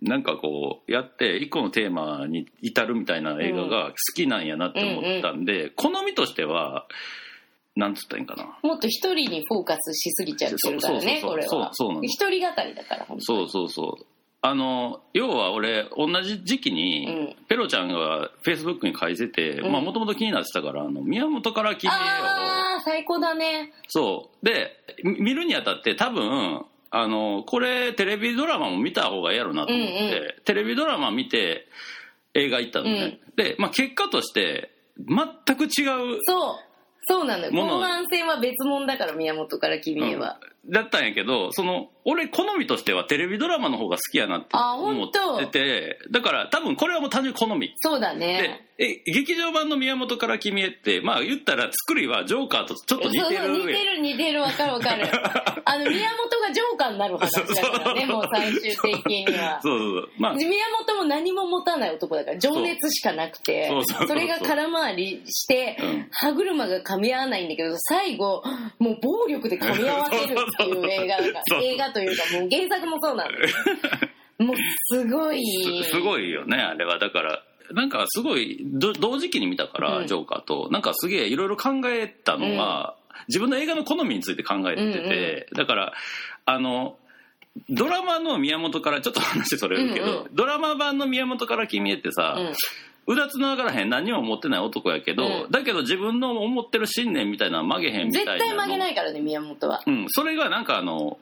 [0.00, 6.86] なんかこうやって一個のテーマに至るみたいな映画が好きなんやなって思ったんで、好みとしては
[7.78, 8.58] なんつったらいいんかな。
[8.62, 11.48] もっと一人にフォーカスしすぎちゃってるからねそうそうそうこれは。
[11.48, 14.06] そうそうなの一人語りだからそうそうそう。
[14.40, 17.46] あの要は俺同じ時期に、うん。
[17.46, 19.72] ペロちゃんがフェイスブックに書いててうん。
[19.72, 23.72] もともと気になってたからあの宮本から君へをああ最高だね。
[23.86, 24.44] そう。
[24.44, 24.72] で
[25.04, 31.68] み見るにあたって多分あのこれテレビドラマも見た方がいいやろなと思って、うんうテレビドラマ見て
[32.34, 36.67] 映画行ったのね、で、まあ、結果として全く違うそう
[37.08, 37.52] そうなのよ。
[37.52, 45.08] 後半戦は別物だから宮本から君へは、だったんやけどその俺好みとしてはテレビドラマの方が好きやなってあ思っ
[45.40, 47.74] ててだから多分これはもう単純に好み。
[47.76, 55.06] そうだでねえ劇場版の宮本から君へってまあ言ったら作りはジョーカーとちょっと似てそうそう似るてる似てるわかるわかる。
[55.66, 59.60] あの宮本がジョーカーになる話だからねもう最終的には。
[59.62, 60.10] そうそうそう。
[60.16, 60.34] まあ。
[60.34, 64.08] 宮本も何も持たない男だから情熱しかなくてそうそうそうそう。
[64.08, 66.08] それが空回りして、うん。
[66.12, 68.42] 歯車が噛み合わないんだけど最後
[68.78, 73.30] もう暴力で噛み合わせるっていう映画だから そう映画というかもう原作もそうなの
[74.46, 75.44] もうすごい。
[75.82, 76.98] すすごいよねあれは。
[76.98, 80.06] だからなんかすごいど同時期に見たから、うん。
[80.06, 80.68] ジョーカーと。
[80.70, 82.96] なんかすげえいろいろ考えたのは、
[83.28, 85.92] 自分の映画の好みについて考えてて、だから
[86.46, 86.96] あの
[87.68, 92.54] ドラマの宮本からちょっと話それるけど、うんうんドラマ版の宮本から君へってさ、うん。
[93.14, 95.50] うだつの上がらへん何も持ってない男やけど、うん。
[95.50, 99.82] だけど自分の思ってる信念みたいなのは曲げへんみたいな絶対曲げないい、からね宮本は。
[99.86, 101.18] うん、それがなんかあの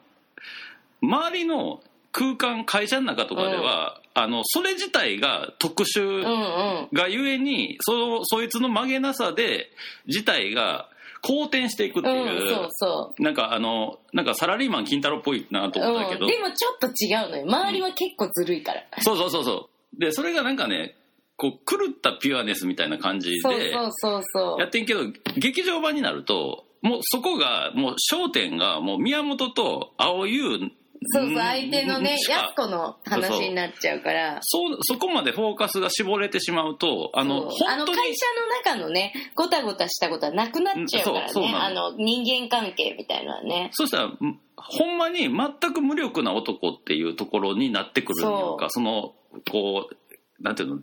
[1.01, 1.81] 周りの
[2.11, 6.89] 空間会社の中とかでは、あのそれ自体が特殊、うんうん。
[6.91, 9.69] がゆえにそそいつの曲げなさで
[10.07, 10.89] 自体が
[11.21, 13.21] 好転していくってういう、んそうそう。
[13.21, 17.43] なんかあのなんかサラリーマン金太郎っぽいなと思ったけど、うん、でもちょっと違うのよ。
[17.45, 19.99] 周りは結構ずるいから、そうそうそうそう。
[19.99, 20.95] でそれがなんかね
[21.35, 25.01] こう狂ったピュアネスみたいな感じでやってんけど
[25.37, 30.71] 劇場版になるともうそこがもう焦点がもう宮本と青優
[31.05, 34.39] そうそう相手のねやす子の話になっちゃうから。
[34.41, 41.53] そうそこまでフォーカスが絞れてしまうとあのあ本当にの会社の中のねごたごたしたことはなくなっちゃうからね。
[41.55, 43.69] あの人間関係みたいなね。
[43.73, 48.69] そしたらんほんまに全く無力な男っていうところになってくるのか。
[48.69, 49.13] その
[49.51, 50.81] こうなんていうの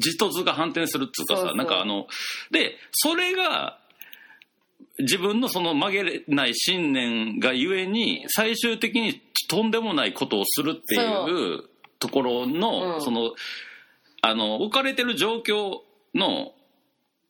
[0.00, 2.06] 字と図が反転するっていうかさなんかあの
[2.50, 3.78] でそれが
[4.98, 11.64] 自分のその曲げれない信念がゆえに最終的にとんでもないことをするっていう
[11.98, 13.00] ところの、うん。
[13.02, 13.32] その
[14.22, 15.80] あの置かれてる状況
[16.14, 16.52] の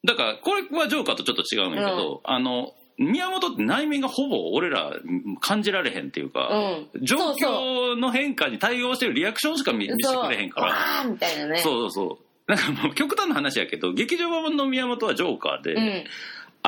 [0.05, 4.93] だからこれはジョーカーとちょっと違うんだけど、あの宮本って内面がほぼ俺ら
[5.41, 6.49] 感じられへんっていうか、
[6.95, 7.05] うん。
[7.05, 11.03] 状況の変化に対応してるリアクションしか見見せてくれへんから。
[11.03, 11.61] そうみたいなね。
[11.61, 12.27] そうそうそう。
[12.47, 16.05] なんかもう極端な話やけど劇場版の宮本はジョーカーで、うん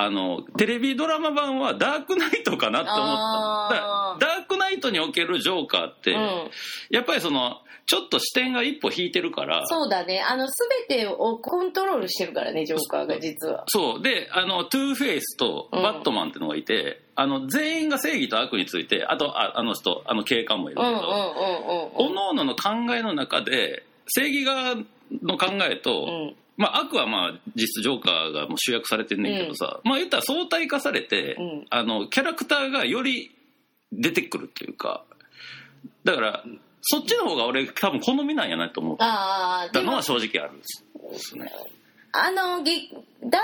[0.01, 4.25] あのテレビドラマ版はダークナイトかなって思った。
[4.25, 6.51] だダークナイトにおけるジョーカーって、うん。
[6.91, 9.67] やっぱりそのちょっと視点が一歩引いてるから。
[9.67, 10.23] そうだね。
[10.23, 10.47] あの
[10.89, 13.65] 全てをコントロールしてるからねジョーカーが実は。
[13.67, 14.03] そう。
[14.03, 15.83] であのトゥーフェイスとうん。
[15.83, 21.15] バットマンってのがいて、あの全員が正義と悪についてあとああの人あの警官もいるけど、うんうんうんう
[21.87, 24.77] ん各々の考えの中で正義側
[25.23, 33.31] の考えと、うんまあ、悪はまあ実質ジョーカーがもう集約されてんねんけどさ、まあ言ったら相対化されて、うんあのキャラクターがより
[33.93, 35.05] 出てくるっていうか
[36.05, 36.45] だから
[36.83, 40.65] そっちの方が俺多分好みなんやなと思ったのは正直あるんで
[41.19, 41.51] すね。
[42.13, 43.39] あのゲダークナ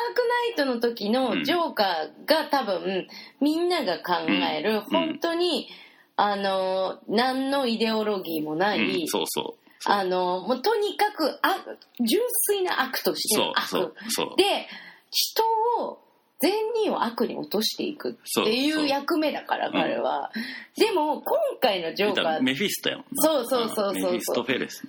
[0.52, 3.06] イトの時のジョーカーが多分
[3.40, 5.68] みんなが考える、うん本当に
[6.16, 11.64] あの何のイデオロギーもない、うん、そうそうあのもうとにかくあ
[12.00, 13.66] 純粋な悪として悪。
[13.68, 14.36] そうそう。
[14.36, 14.66] で
[15.10, 15.44] 人
[15.82, 15.98] を
[16.40, 18.18] 善人を悪に落としていくって
[18.52, 19.72] いそう役目だからうん。
[19.72, 20.30] 彼は、
[20.76, 23.22] でも今回のジョーカーメフィストやもんな。
[23.22, 23.94] そうそうそうそう。
[23.94, 24.86] メフィストフェレス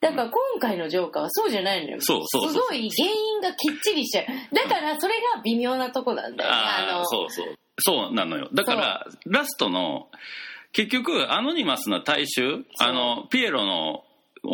[0.00, 1.98] だから今回のジョーカーはそうじゃないのよ。
[2.00, 2.52] そうそうそう。
[2.52, 6.56] すごい原因がきっちりしちゃうだからそれが微妙なとこなんだよね。
[6.56, 7.54] ああそうそう。
[7.78, 8.48] そうなのよ。
[8.52, 10.08] だからラストの
[10.72, 14.05] 結局アノニマスな大衆あのピエロのお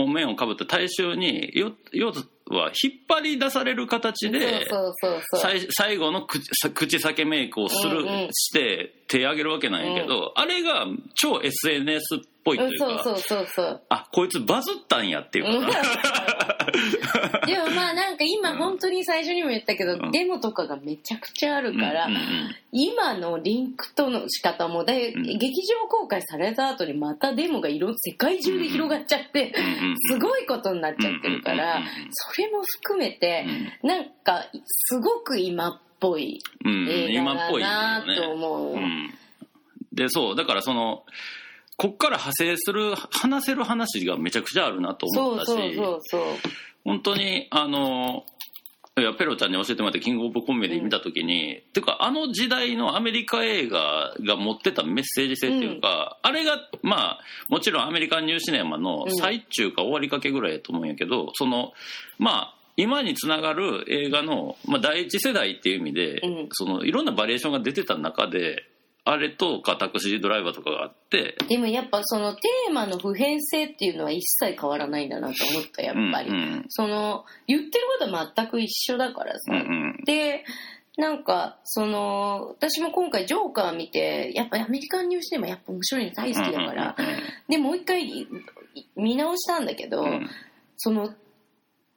[0.07, 2.13] 面をかぶった大衆によ要
[2.49, 4.67] は引っ張り出される形で
[5.41, 8.29] 最最後の口さ口裂けメイクをする、うんうん。
[8.33, 13.83] して手上げるわけなんやけど、あれが超 SNS っぽいとうんいうか、そうそうそうそう。
[13.89, 15.67] あこいつバズったんやっていううん。
[15.67, 15.73] か、
[17.47, 20.11] でもまあなんか今本当に最初にも言ったけど、うん。
[20.11, 22.57] デモとかがめちゃくちゃあるから、うんうんうん。
[22.73, 25.23] 今のリンクとの仕方もで、うん。
[25.23, 32.09] 劇場公開された後にまたデモがいろ世界中で広がっちゃって、うんうんすごいことになっちゃってるから、うんうんうんうん。
[32.11, 33.47] それも含めて、
[33.83, 38.75] なんかすごく今っぽいうん映画今っぽいよだねなと思う。
[38.75, 39.15] うん、
[39.93, 41.05] でそうだからその
[41.83, 45.53] こっから派生する話せる話がめちゃくちゃあるなと思ったし。
[46.85, 48.25] 本当にあの
[48.99, 61.73] いやペロちゃんに教えてもらってキングオブコメディ見た時に、っていうかあの時代のアメリカ映画が持ってたメッセージ性っていうか、あれがまあもちろんアメリカンニューシネマの最中か終わりかけぐらいやと思うんやけどその
[62.19, 66.49] まあ今につながる映画の、まあ、第一世代っていう意味で、うん。
[66.53, 68.65] そのいろんなバリエーションが出てた中で
[69.05, 79.61] あれとかタクシードライバーとかがあってでもやっぱそのテーマの普遍性っていうのは一切変わらないんだなと思ったやっぱり、うんうんその言ってることは全く一緒だからさ、うんう
[80.01, 80.05] ん。
[80.05, 80.45] で
[80.97, 86.97] なんかその私も今回ジョーカー見てやっぱアメリカンニュースでもやっぱ面白いの大好きだから、
[87.49, 88.29] でもう一回い
[88.97, 90.31] 見直したんだけど、うん。
[90.77, 91.15] その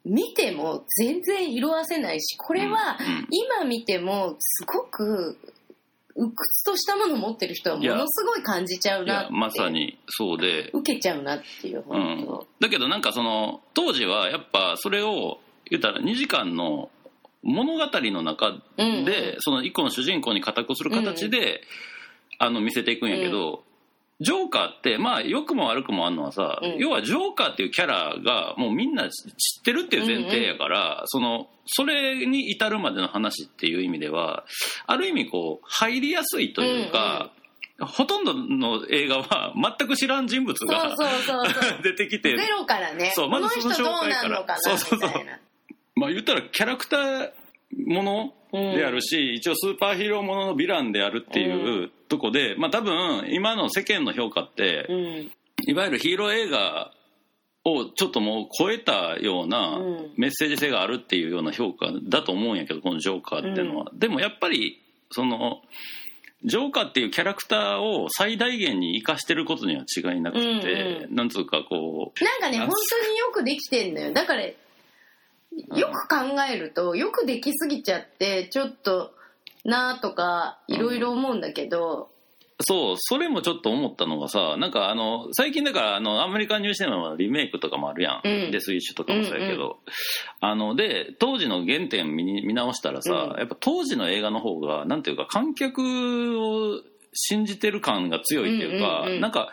[0.05, 2.97] 見ても全然色あせないしこれは
[3.29, 5.37] 今見てもすごく
[6.15, 12.27] 鬱屈としたものを持ってる人はものすごい感じちゃうなまさにそうで、受けちゃうなっていううん。
[12.59, 16.89] だけどなんかその当時はやっぱそれを言ったら2時間の
[17.43, 18.87] 物語の中で、うん。
[18.87, 19.05] うん
[19.39, 21.61] その一個の主人公に固くする形で、
[22.39, 23.63] あの見せていくんやけど、
[24.21, 26.77] ジョーカーってまあ良くも悪くもあるのはさ、うん。
[26.77, 34.45] 要はジョーカーっていうキャラがもうみんな知ってるっていう前提やから、そのそれに至るまでの話っていう意味では
[34.87, 37.31] ある意味こう入りやすいというか、
[37.79, 40.95] ほとんどの映画は全く知らん人物が
[41.83, 43.11] 出てきてゼロからね。
[43.15, 45.11] そうまずその人どう紹介からなんのかなそうそうそう。
[45.95, 47.31] まあ言ったらキャラクター
[47.71, 55.31] ものであるし、一応スーパーヒーローもののヴィランであるっていうとこで、まあ多分今の世間の評価って、うん。
[55.67, 56.91] いわゆるヒーロー映画
[57.63, 60.13] をちょっともう超えたようなうん。
[60.17, 65.61] メッセージ性があるっていうような評価だと思うんやけどこのジョーカーっていうのは、でもやっぱりその
[66.43, 72.23] ジョーカーっていうキャラクターを最大限に生かしてることには違いなくて、うんうなんつうかこう。
[72.23, 74.13] なんかねあ本当によくできてんのよ。
[74.13, 74.43] だから
[75.75, 76.17] よく考
[76.49, 79.13] えるとよくできすぎちゃってちょっと
[79.63, 82.09] なーとかいろいろ思うんだけど、
[82.61, 88.21] そう、それもちょっと思ったのがさ、なんかあの、最近だからあの、アメリカンニューシネマのリメイクとかもあるやん。
[88.23, 88.51] うん。
[88.51, 89.79] デスイッシュとかもそうやけど。
[90.39, 93.39] あの、で、当時の原点見に見直したらさ、うん。
[93.39, 96.81] やっぱ当時の映画の方が、なんていうか、観客を
[97.13, 99.21] 信じてる感が強いっていうか、うんうんうん。
[99.21, 99.51] なんか、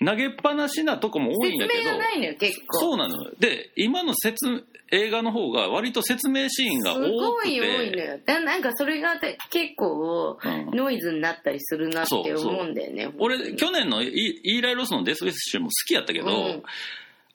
[0.00, 2.78] 投げっぱなしなとこも多いんだけど説明が、ないのよ結構。
[2.78, 3.30] そうなのよ。
[3.38, 7.50] で、今の説、映画の方が割と説明シーンがす多ごくて。
[7.54, 8.18] い多いのよ。
[8.24, 10.70] だなんかそれがて結構うん。
[10.76, 16.62] ノイズになったりするなって思うんだよね俺去年のイイーライ・ロスのデス・ウィッシュも好きやったけど、うん。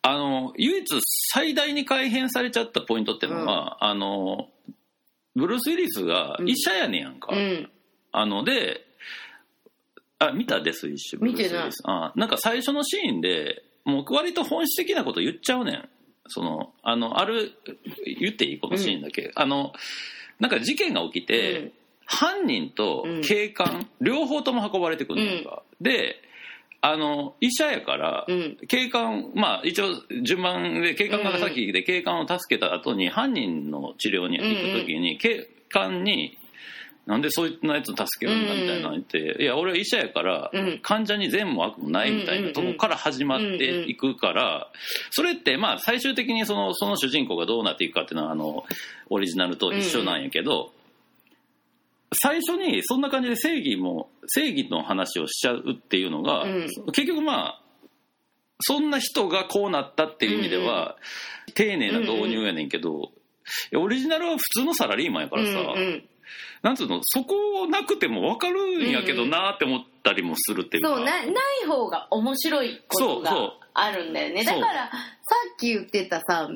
[0.02, 0.86] あの唯一
[1.34, 4.50] 最大に改変されちゃったポイントっていうのは、あの
[5.36, 7.70] ブルース・ウィリスが医者やねやんか、うん。
[8.12, 8.86] あので
[10.20, 11.50] あ見たデス・ウィッシュ見てない。
[11.50, 11.82] ブルースウィリス。
[11.86, 15.90] あなんか最初のシーンでもう割と本質的なこと言っちゃうねん。
[16.28, 17.54] そのあのある
[18.20, 19.74] 言っていいこのシーンだけ、あの
[20.40, 21.72] なんか事件が起きて、うん。
[22.12, 26.16] 犯人と警官、両方とも運ばれてくるんだか、で
[26.82, 28.58] あの医者やから、うん。
[28.68, 36.38] 警官まあ一応順番で警官が先で警官を助けた後に犯人の治療に行く時に警官に
[37.10, 40.80] 「なんでそういったやつ助けるんだ」みたいなの言って「いや俺は医者やからうん。
[40.80, 44.72] 患者に善も悪もない」みたいなとこから始まっていくから
[45.10, 48.64] それってまあ最終的にそのその主人公がどうなっていくかっていうのはあの
[49.10, 50.72] オリジナルと一緒なんやけど。
[52.12, 56.68] 最初にそんな感じで正義も正義の話をしちゃうっていうのが、うん。
[56.92, 57.62] 結局まあ
[58.62, 60.98] そんな人がこうなったっていう意味では、
[61.54, 63.12] 丁寧な導入やねんけど、
[63.76, 65.76] オリジナルは普通のサラリーマンやからさ、
[66.62, 71.32] なんつうのそこなくても分かるんやけどなって思ったりもするっていうか、そうなな
[71.64, 74.44] い方が面白いことがあるんだよね。
[74.44, 74.96] だからさ
[75.54, 76.50] っき言ってたさ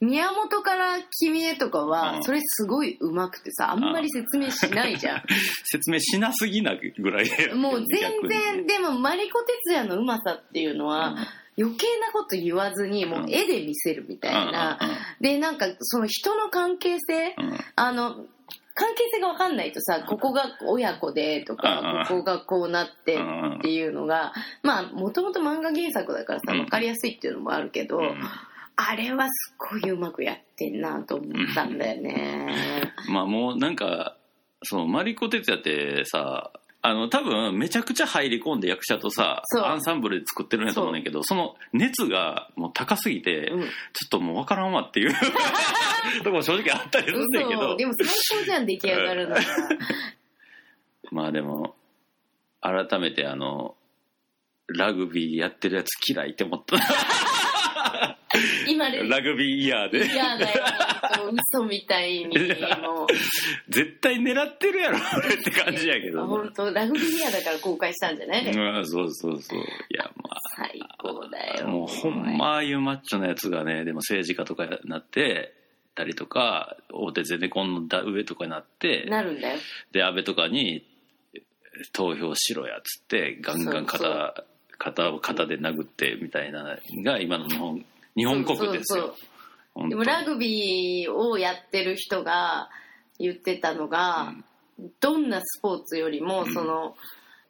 [0.00, 2.22] 宮本から君へとかは、うん。
[2.22, 5.22] それすごいうまくてさあんまり説明しないじゃん。
[5.64, 11.16] 説明しなすぎなぐらいでもう全然でもマリコ哲也のうまさっていうのは、
[11.58, 14.78] 余計なこと言わずにもう絵で見せるみたいな、
[15.20, 17.58] でなんかその人の関係性、うん。
[17.74, 18.26] あの
[18.78, 26.58] 関係性が分かんないとさここが親子でとうんかここがこうなってっていうのがまあもともと漫画原作だからさうん。
[26.58, 28.20] 分かりやすいっていうのもあるけど、うん。
[28.76, 32.92] あれはすっごいうまくやってんなと思ったんだよね。
[33.10, 34.16] まあもうなんか
[34.62, 43.60] そうマリコ哲也ってさあの多分めちゃくちゃ入り込んで役者とさアンサンブルで作ってるんやと思うねんけどその熱がもう高すぎて、うん。
[43.62, 43.68] ちょ
[44.06, 45.12] っともう分からんわっていう
[46.22, 47.74] とこも正直あったりするんだけど。
[47.74, 49.40] 嘘でも最高じゃん出来上がるのが。
[51.10, 51.74] まあでも
[52.60, 53.74] 改めてあの
[54.68, 56.76] ラグビーやってるやつ嫌いって思った
[58.68, 60.06] 今でラグビーイヤーで。
[60.06, 60.64] 嫌だよ
[61.18, 63.06] 本当嘘みたいにもう。
[63.68, 69.58] 絶対狙ってるやろ俺って感じやけど本当ラグビーイヤーだから公開したんじゃない、うんそうそうそう。
[69.58, 71.64] いやま最高だよ。
[71.66, 75.54] あもうほんまああいうマッチョなやつがねでも政治家とかになって
[75.94, 79.58] たりとか大手ゼネコンの上とかになってなるんだよ。
[79.92, 80.84] で安倍とかに
[81.92, 84.44] 投票しろやっつってガンガン肩
[84.78, 87.84] 肩を肩で殴ってみたいなのが今の日本
[88.18, 89.14] 日本国ですよ。
[89.88, 92.68] でもラグビーをやってる人が
[93.18, 94.34] 言ってたのが、
[95.00, 96.52] どんなスポーツよりもうん。
[96.52, 96.96] その、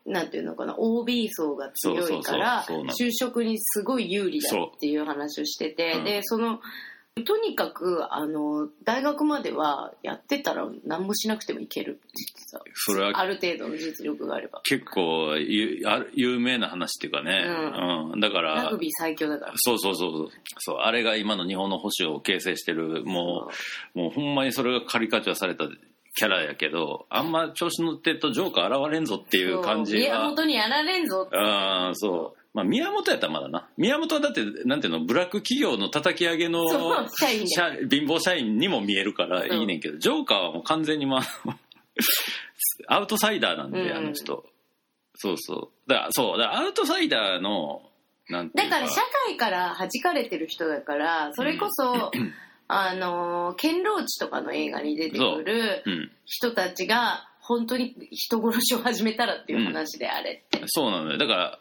[0.05, 2.64] なんていうのかな OB 層が強いから
[2.99, 6.05] 就職にすごい有利だっていう話をしてて、そううん。
[6.05, 6.61] でその
[7.25, 12.01] とにかくあの大学まではやってたら何もしなくてもいける。
[12.75, 14.61] それはある程度の実力があれば。
[14.64, 17.45] 結構有名な話っていうかね、
[18.12, 18.21] うん。
[18.21, 19.53] だからラグビー最強だから。
[19.57, 20.77] そうそうそうそう。
[20.77, 23.49] あれが今の日本の保守を形成してるも
[23.95, 25.64] うもうほんまにそれがカリカチュアされた
[26.14, 31.37] キャラやけどあんま調子乗ってるとジョーカー現れんぞっていう感じ宮は本にやられんぞって。
[31.37, 33.69] ああそうまあ宮本やったらまだな。
[33.77, 39.99] 宮本はだってなんていうのブラック企業の叩き上げのそう社員貧乏社員にも見えるからいいねんけど。
[39.99, 41.23] ジョーカーはもう完全にまあ
[42.89, 43.97] アウトサイダーなんで、うん。
[43.97, 44.45] あの人。
[45.17, 45.91] そうそう。
[45.91, 46.39] だからそう。
[46.39, 47.83] だからアウトサイダーの
[48.29, 52.11] なんてだから社会から弾かれてる人だからそれこそ、
[52.69, 55.91] あの堅牢地とかの映画に出てくるう。
[55.91, 56.11] ん。
[56.25, 61.19] 人たちが本当に人殺しを始めたらっていう話であれって、そうなのよ。
[61.19, 61.59] だから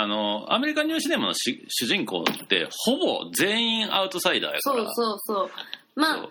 [0.00, 5.50] あのアメリカンニューシネマのし主人公ってほぼ全員アウトサイダーやかそうらそうそう。
[5.96, 6.24] まそう。
[6.24, 6.28] あ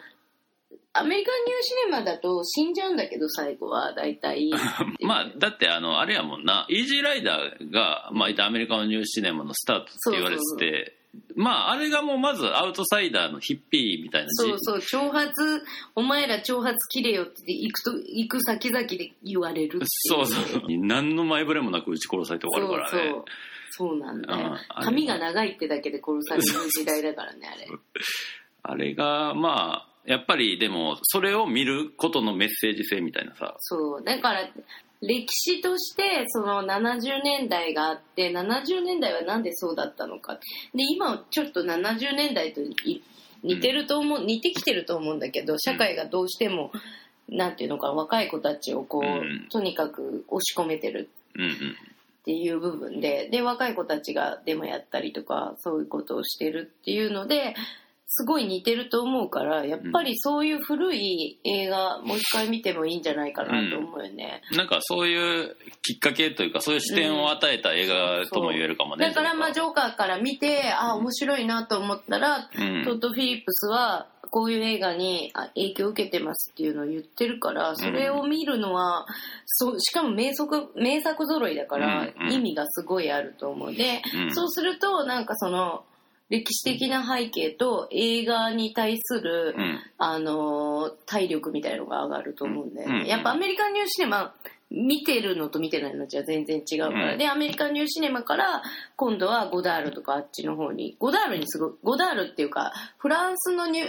[1.00, 4.50] アメリカンニューシネマだと死んじゃうんだけど最後は大体。
[5.02, 6.66] まあだってあのあれやもんな。
[6.70, 10.98] イージーライダーが、まあ、いたアメリカのニューシネマのスタートって言われてて
[11.36, 15.64] まああれがもうまずアウトサイダーのヒッピーみたいなそうそう挑発
[15.96, 20.62] お前ら挑発切れよって行くと行く先々で言われるそうそう。
[20.68, 23.10] 何の前触れもなく撃ち殺されて終わるからね。
[23.10, 23.26] そうそう
[23.72, 27.68] そうなんだ髪が長いってだけで殺される時代だからねあれ。
[28.64, 33.56] あれがまあやっぱりでもそれを見ることのメッセージ性みたいなさ。
[33.60, 34.04] そう。
[34.04, 34.50] だから
[35.02, 40.36] 歴史としてその70年代があって70年代はなんでそうだったのか。
[40.36, 43.04] で今ちょっと70年代とい
[43.44, 46.72] 似てると思う、似てきてると思うんだけど社会がどうしても、
[47.30, 49.48] なんていうのかな若い子たちをこう、うん。
[49.50, 51.10] とにかく押し込めてる。
[51.36, 51.76] うんうん
[52.28, 57.56] っていう部分でで若い子たちがデモやったりとかそういうことをしてるっていうので
[58.06, 64.42] すごい似てると思うからやっぱりそういう古い映画もう一回見てもいいんじゃないかなと思うよね。
[64.54, 72.84] なんかそういうきっかけというかそういう視点を与えた映画とも言えるかもね、だからまあジョーカーから見てあ面白いなと思ったら、うん。
[72.86, 79.06] トッド・フィリップスはこういう映画にあ影響を受けてますっていうのを言ってるからそれを見るのは、
[79.46, 82.34] そうしかも名作名作揃いだからうんうん。
[82.34, 83.74] 意味がすごいあると思う。
[83.74, 84.34] で、うん。
[84.34, 85.84] そうするとなんかその
[86.30, 89.80] 歴史的な背景と映画に対する、うん。
[89.98, 94.34] あのー体力みたいのが上がると思うんだよね、うんやっぱアメリカンニューシネマ
[94.70, 97.18] 見てるのと見てないのじゃ全然違うから、うん。
[97.18, 98.62] でアメリカンニューシネマから
[98.98, 103.86] 今度はゴダールとかあっちの方にゴダールにすごいゴダールっていうかフランスのニュ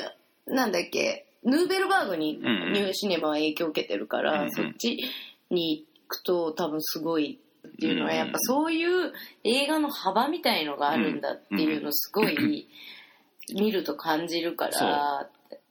[0.51, 1.27] なんだっけ？
[1.45, 5.03] ヌーベルバーグにうんニューシネマは影響を受けてるから、うんそっち
[5.51, 9.13] に行くと多分すごいっていうのはうんやっぱそういう
[9.45, 12.69] 映画の幅みたいのがあるんだっていうのすごい
[13.55, 15.29] 見ると感じるから、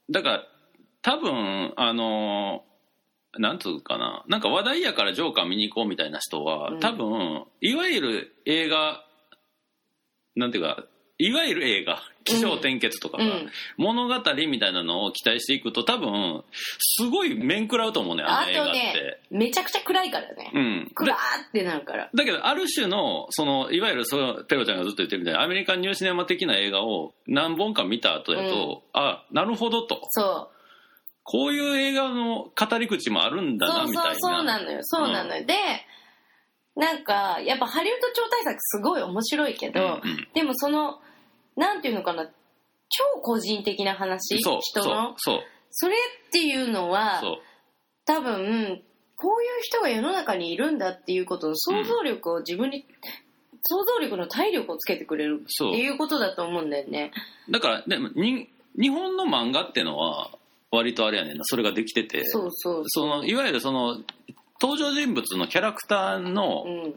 [0.09, 0.43] だから
[1.01, 2.63] 多分あの
[3.38, 4.23] なんつうかな。
[4.28, 6.80] なんか話題やからジョーカー見に行こうみたいな人は、うん。
[6.80, 9.03] 多分いわゆる映画
[10.36, 10.86] なんていうか
[11.20, 14.15] いわゆる映画起承転結とかさ、うん物語
[14.49, 16.43] みたいなのを期待していくと多分
[16.80, 18.72] すごい面食らうと思うねああの映画って。
[18.72, 18.91] とね
[19.32, 22.09] めちゃくちゃ暗いからね、うん、暗ーってなるから。
[22.13, 30.01] だけどある種のそのいわゆるそのペロちゃんがずっと言ってるみたいなアメリカンニューシネマ的な映画を何本か見た後やと、あなるほどと。
[30.09, 30.57] そう。
[31.24, 34.09] こういう映画の語り口もあるんだなそうみたいな。
[34.11, 34.80] そうそうなのよ。
[34.82, 35.53] そうなのよ、で
[36.78, 40.28] なんかやっぱハリウッド超大作すごい面白いけど、うんうん。
[40.34, 40.99] でもその
[41.55, 42.25] なんていうのかな
[42.89, 45.15] 超個人的な話人の？
[45.69, 47.21] それっていうのは
[48.05, 48.82] 多分
[49.15, 52.86] こういう人が世の中にいるんだっていうことの想像力を自分に、
[53.63, 57.11] 想像力の体力をつけてくれるっていうことだと思うんだよね。
[57.49, 58.47] だからでもに
[58.80, 60.30] 日本の漫画ってのは
[60.71, 62.25] 割とあれやねんなそれができてて。
[62.28, 62.84] そうそう。
[62.86, 63.97] そのいわゆるその
[64.62, 66.95] 登場人物のキャラクターの、うん。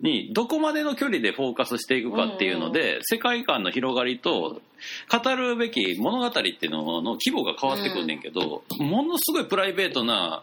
[0.00, 4.60] にどこまでの距離でフォーカスしていくかっていうので、世界観の広がりと
[5.08, 10.42] 語るべき物語っていうのの規模が変わってくんねんけど、ものすごいプライベートな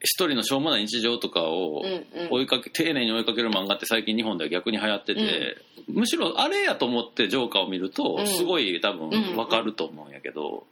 [0.00, 1.84] 一人のしょうもない日常とかを
[2.30, 8.26] 追いかけ、丁寧に追いかける漫画って最近日本では逆に流行ってて、むしろあれやと思ってジョーカーを見るとうん。
[8.26, 10.66] すごい多分うんわかると思うんやけど、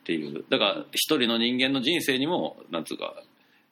[0.00, 0.44] っていう。
[0.50, 3.14] だから一人の人間の人生にもなんつうか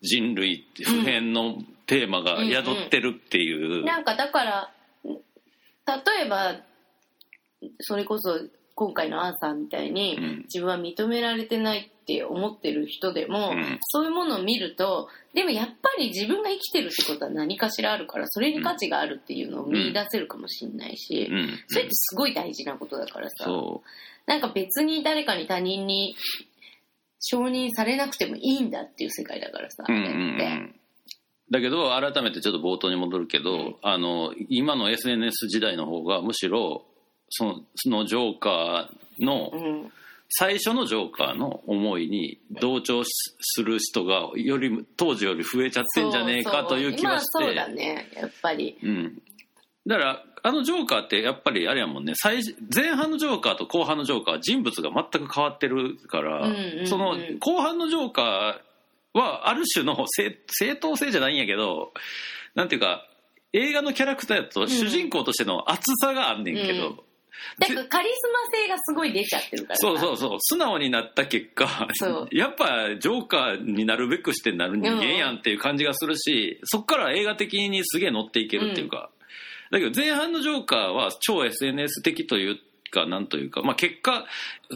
[0.03, 4.71] 人類って普遍のテーマが宿ってるっていう、なんかだから
[5.05, 6.57] 例えば
[7.81, 8.41] それこそ
[8.75, 10.39] 今回のアーサーみたいに、うん。
[10.45, 13.79] 自分は認められてないって思ってる人でも、うん。
[13.83, 21.37] そういうものを見るとでもやっぱり自分が生きてるってことは何かしらあるからそれに価値があるっていうのを見出せるかもしれないし、うん。
[21.37, 21.59] うん。
[21.69, 23.45] それってすごい大事なことだからさ。
[23.45, 23.83] そ
[24.25, 26.15] なんか別に誰かに他人に
[27.23, 30.05] 承認されなくてもいいんだっていう世界だからさ、う、うんうん。
[30.05, 30.75] うん、
[31.51, 36.85] だけど改めてちょっと冒頭に戻るけど、あの今の SNS 時代の方がむしろ
[37.31, 39.93] そのそのジョーカーの、うん。
[40.35, 47.45] 最初のジョーカーの思いに同調しする人がより当時より増えちゃってんじゃねえかという気がして。
[47.45, 48.79] まあそうだねやっぱり。
[48.83, 49.23] うん、
[49.87, 52.15] だからあのジョーカーってやっぱりあれやもんね。
[52.17, 52.41] 最
[52.75, 56.87] 前半のジョーカーと後半のジョーカーは人物が全く変わってるから、うんうんうん。
[56.87, 61.93] その後半のジョーカーはある種の正正当性じゃないんやけど
[62.55, 63.07] なんていうか
[63.53, 66.99] 映画のキャラクターやと主人公としての熱さがあんねんけど、うん
[67.59, 69.77] だからカリスマ性がすごい出ちゃってるから。
[69.77, 70.37] さそうそうそう。
[70.39, 71.89] 素直になった結果
[72.31, 79.11] やっぱジョーカーになるべくしてなる人間やんっていう感じがするし、そっから映画的にすげえ乗っていけるっていうか、
[79.73, 82.57] だけど前半のジョーカーは超 SNS 的という
[82.91, 84.27] かなんというか、まあ、結果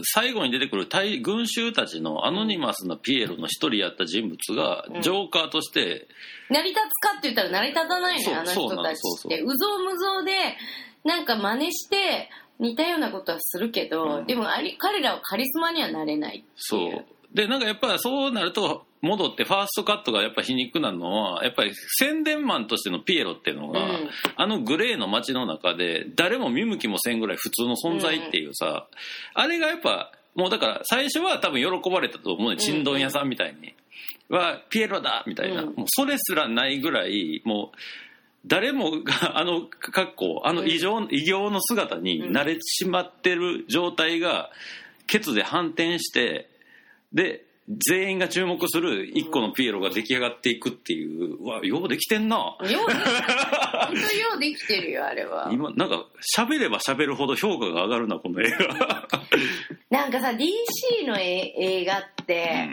[0.03, 5.01] 最後に出てくる対群衆たちのアノニマスなピエロの一人やった人物がうん。
[5.03, 6.07] ジョーカーとして、
[6.49, 9.41] 成り立つかって言ったら成り立たないねあの人たちって。
[9.41, 10.57] うぞうむぞうで
[11.03, 12.29] なんか真似して
[12.59, 14.25] 似たようなことはするけど、うん。
[14.25, 17.05] でもあり彼らはカリスマにはなれないそう。
[17.35, 24.09] でなんかやっぱそうなると戻ってファーストカットがやっぱ皮肉なのはやっぱり宣伝マンとしてのピエロっていうのが、うん。
[24.35, 28.87] あのグレーの街の中で誰も見向きもせんぐらい普通の存在っていうさ、
[29.33, 33.73] あれがやっぱもうだから最初は多分喜ばれたと思うねちんどん屋さんみたいに
[34.29, 35.75] 「はピエロだ!」みたいな、うん。
[35.75, 37.77] もうそれすらないぐらいもう
[38.45, 44.51] 誰もがあの格好あの異常、異形の姿に慣れてしまってる状態が
[45.05, 46.49] ケツで反転して
[47.11, 51.35] で全員が注目する一個のピエロが出来上がっていくっていう。
[51.35, 52.37] うわようできてんな。
[52.37, 52.87] ようできてる
[53.87, 55.49] 本当ようできてるよあれは。
[55.51, 56.05] 今なんか
[56.37, 59.07] 喋れば喋るほど評価が上がるなこの映画、
[59.91, 62.69] なんかさ DC のえ映画って、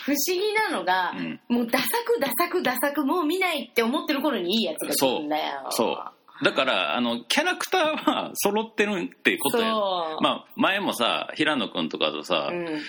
[0.00, 1.40] 不思議なのが、うん。
[1.48, 5.66] もうダサくダサくダサくもう見ないって思ってる頃にいいやつが来るんだよ。
[5.70, 5.92] そ
[6.40, 6.44] う。
[6.44, 9.74] だからあのキャラクターは揃ってるってことや
[10.20, 12.80] まあ前もさ平野君とかとさ、うん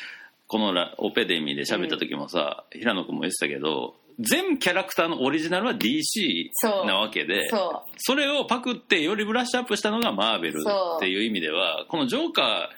[0.54, 6.51] このラオペデミーで喋った時もさ、平野君も言ってたけど全キャラクターのオリジナルは DC
[6.86, 10.64] なわけでそそれをパクってよりブラッシュアップしたのがマーベル
[10.97, 12.70] っていう意味ではこのジョーカ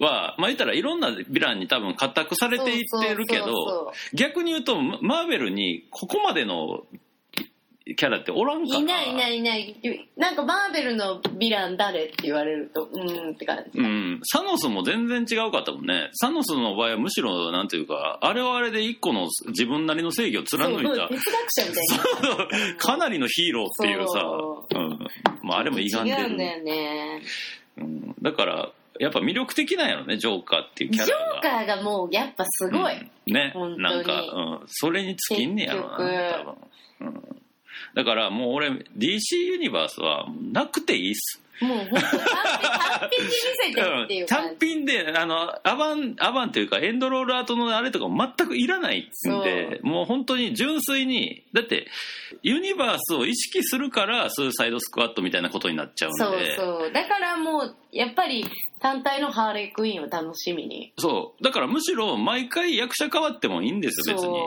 [0.00, 6.82] ーはまあ言ったらいろんなヴィランに多分固くされていってるけど逆に言うとママーベルにここまでの
[7.84, 10.08] キャラっておらんかないいないいないいない。
[10.16, 13.78] なんかマーベルのヴィラン誰って言われるとうーんって感じ。
[13.78, 16.10] うん、サノスも全然違うかったもんね。
[16.12, 21.08] サノスの場合はむしろなんていうかあれはあれで一個の自分なりの正義を貫いた。
[21.08, 21.18] 哲学
[21.48, 22.76] 者みたいな。
[22.76, 24.78] かなりのヒーローっていうさ、そう。
[24.78, 24.98] うん。
[25.42, 26.14] まあ、あれも歪んで。
[26.14, 27.22] る違うんだよね。
[27.78, 31.38] うん、だからやっぱ魅力的なんやろねジョーカーっていうキジョャラが。
[31.38, 33.32] ーカーがもうやっぱすごい、うん。
[33.32, 33.50] ね。
[33.54, 33.82] 本当に。
[33.82, 36.08] なんか、うん、それに尽きんねやろな結
[36.38, 36.54] 多分、
[37.00, 37.39] うん、
[37.94, 41.42] だからもう俺 DC ユニバースはなくていいっす。
[41.60, 42.08] もう本当単
[43.10, 51.86] 品に見せてっていう感単じ品であのアバンアバンというかエンドロールアートのあれとかも全くいらないんでもう本当に純粋にだって
[52.42, 56.56] ユニバースを意識するからスーサイドスクワットみたいなことになっちゃうんで。
[56.56, 56.92] そうそう。
[56.92, 58.44] だからもうやっぱり
[58.80, 60.92] 単体のハーレークイーンを楽しみに。
[60.98, 61.44] そう。
[61.44, 64.38] だからむしろ毎回役者変わってもいいんですよ別に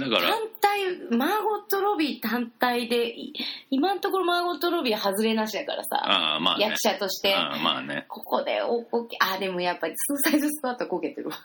[0.00, 0.30] だから。
[0.30, 3.32] 単体マーゴット・ロビー単体でい
[3.70, 5.96] 今のところマーゴット・ロビー外れなしだからさ。
[5.96, 6.64] ああまあね。
[6.64, 7.34] 役者として。
[7.34, 8.06] ああまあね。
[8.08, 11.36] ここでおこけあでもやっぱりスーサイドスクワットこけてるわ。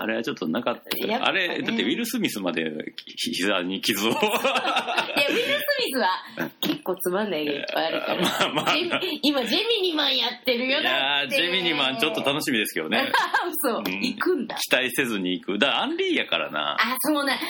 [0.00, 1.16] あれはちょっとなかったね。
[1.16, 2.64] あれだってウィル・スミスまで
[3.16, 8.74] ひ膝に傷をいやウィル・スミスは結構つまんない 映画いっぱいあるから、まあまあ
[9.22, 13.10] 今ジェミニマンやってるよいやージェミニマンちょっと楽しみですけどね
[13.62, 13.84] そう、ん。
[13.84, 14.56] 行くんだ。
[14.56, 15.58] 期待せずに行く。
[15.58, 16.74] だからアンリーやからな。
[16.74, 17.32] あそうね。
[17.32, 17.42] アンデ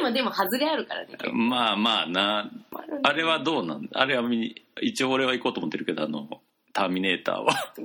[0.00, 2.50] ィもでも外れあるからねまあまあな。
[3.02, 3.88] あれはどうなん？
[3.92, 4.22] あれは
[4.82, 6.28] 一応俺は行こうと思ってるけどあの
[6.72, 7.54] ターミネーターは。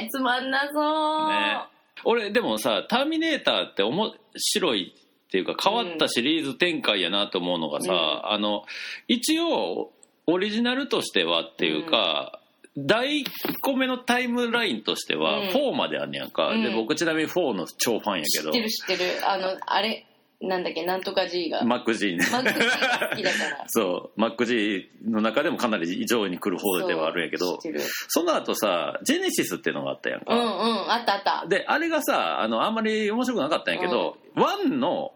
[0.00, 1.58] えー、つまんなそう、ね。
[2.04, 4.94] 俺でもさ「ターミネーター」って面白い
[5.26, 7.96] っていうか変わったシリーズ展開やなと思うのがさ、う
[8.28, 8.32] ん。
[8.32, 8.64] あの
[9.08, 9.92] 一応
[10.26, 12.37] オリジナルとしてはっていうか、
[12.86, 15.48] 第1個目のタイムラインとしてはうん。
[15.48, 16.62] 4まであんねやんか、うん。
[16.62, 18.50] で僕ちなみに4の超ファンやけど。
[18.50, 19.30] 知ってる知ってる。
[19.30, 20.04] あの あれ
[20.40, 21.64] なんだっけなんとか G が。
[21.64, 22.24] マック G ね。
[22.30, 23.64] マック G が好きだから。
[23.68, 24.20] そう。
[24.20, 27.58] マック G の中でもかなり上位に来る方ではあるんやけど。
[28.06, 31.46] その後さジェネシスっていうのがあったやんか、うんうんあったあった。
[31.48, 35.12] であれがさあのあんまり面白くなかったんやけど、1の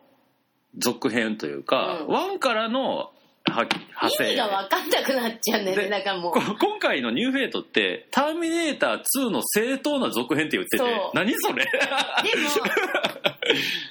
[0.77, 2.17] 続編というか、うん。
[2.35, 3.12] 1からの
[3.51, 6.33] は派生 意味が分かんなくなっちゃうんだよねでだからもう。
[6.33, 11.65] こ今回のニューフェイトって「ターミネーター2」の正統な続編って言ってて何それ？
[11.65, 12.51] でも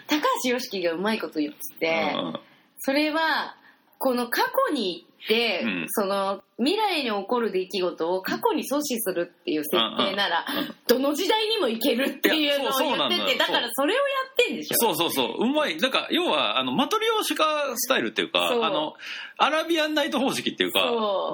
[0.07, 2.39] 高橋ヨシキがうまいこと言ってて、 うん。
[2.79, 3.55] それは
[3.97, 5.85] この過去にうん。
[5.89, 10.45] その未来に起こる出来事を過去に阻止するっていう設定なら、
[10.87, 14.77] どの時代にも行けるっていうのを言っててだからそれをやってんでしょ。
[14.77, 15.43] そうそうそう。
[15.43, 15.77] うまい。
[15.77, 17.43] なんか要はあのマトリオシカ
[17.75, 18.93] スタイルっていうかあの
[19.37, 20.79] アラビアンナイト方式っていうか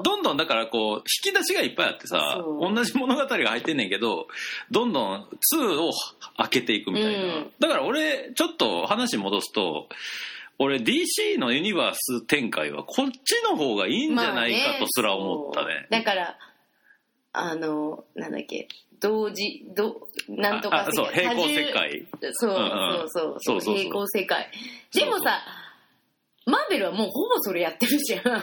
[0.04, 4.28] どんどんだからこう引き出しがいっぱいあってさ同じ物語が入ってんねんけど
[4.72, 5.92] どんどん2を
[6.38, 7.52] 開けていくみたいな、うん。
[7.60, 9.90] だから俺ちょっと話戻すと
[10.60, 16.00] 俺 DC のユニバース展開はこっちの方がいいんじゃないかとすら思ったね,、そう。
[16.00, 16.38] だから
[17.34, 18.68] あのなんだっけ
[19.00, 22.08] 同時どなんとかそう平行世界。
[22.34, 23.10] そううんうん。
[23.10, 24.50] そうそうそう平行世界
[24.92, 25.06] そう。
[25.06, 25.42] でもさ
[26.46, 28.42] マーベルはもうほぼそれやってるじゃん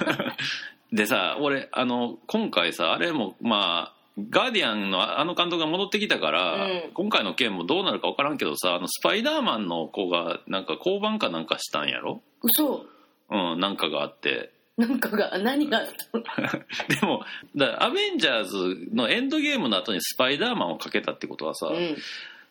[0.93, 6.91] でさ俺あの今回さあれもまあガーディアンのあの監督が戻ってきたから、うん。
[6.95, 12.23] 今回の件もどうなるか分からんけどさあのスパイダーマンの子がなんか交番かなんかしたんやろ？
[12.43, 12.87] 嘘。
[13.31, 14.53] うんなんかがあって。
[14.77, 17.01] なんかが 何があったの？
[17.01, 17.25] でも
[17.57, 21.97] だアベンジャーズのエンドゲームの後にスパイダーマンをかけたってことはさ、うん。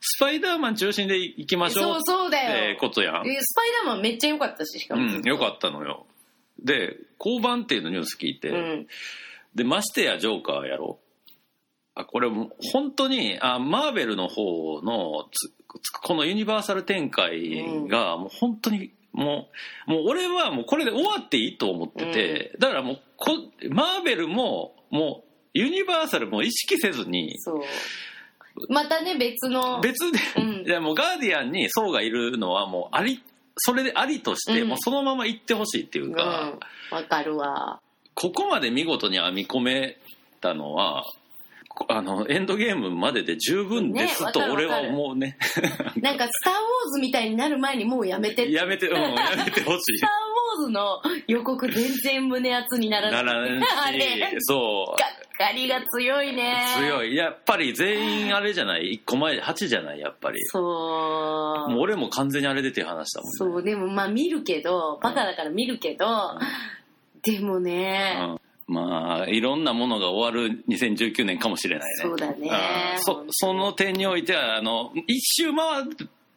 [0.01, 3.27] スパイダーマン中心で行きましょそううそうだってよことやん。
[3.27, 5.01] えスパイダーマンめっちゃ良かったししかも。
[5.01, 6.05] うんよかったのよ。
[6.59, 8.87] で交番っていうのニュース聞いて、うん。
[9.55, 10.99] でましてやジョーカーやろ
[11.95, 12.29] あこれ
[12.71, 15.25] 本当にあマーベルの方の
[16.01, 19.47] このユニバーサル展開がもう本当にも
[19.87, 23.31] うもう俺はもうこれで終わっていいと思ってて、だからもうこ
[23.69, 27.37] マーベルももうユニバーサルも意識せずに
[28.69, 30.65] またね別の別で、うん。
[30.67, 33.21] いやもうガーディアンに層がいるのはもうあり
[33.57, 34.69] それでありとして、うん。
[34.69, 36.13] もうそのまま行ってほしいっていううん。
[36.13, 36.57] か、
[36.91, 37.79] わかるわ。
[38.15, 39.97] ここまで見事に編み込め
[40.41, 41.11] たのはこ
[41.89, 45.37] あのエンドゲームまでで十分ですねと俺は思うね。
[46.01, 48.51] なんか「スター・ウォーズ」みたいになる前にもうやめて。
[48.51, 49.09] やめて、うん、や
[49.45, 50.09] めてほしスター・
[50.59, 53.11] ウォーズの予告全然胸熱にならい。
[53.11, 54.07] ないならんあれし
[54.41, 54.99] そう。
[54.99, 55.05] が
[55.47, 56.63] っかりが強いね。
[56.77, 57.15] 強い。
[57.15, 59.99] やっぱり全員あれじゃない？1個前8じゃない？
[59.99, 60.39] やっぱり。
[60.45, 60.63] そう。
[61.71, 63.31] もう俺も完全にあれで手離したもんね。
[63.37, 66.05] そうでもまあ見るけどバカだから見るけど、
[67.23, 68.37] でもね、うん
[68.67, 71.95] まあいろんなものが終わる2019年かもしれないね。
[72.01, 72.49] そうだね。
[72.97, 75.85] うんそその点においてはあの一周回っ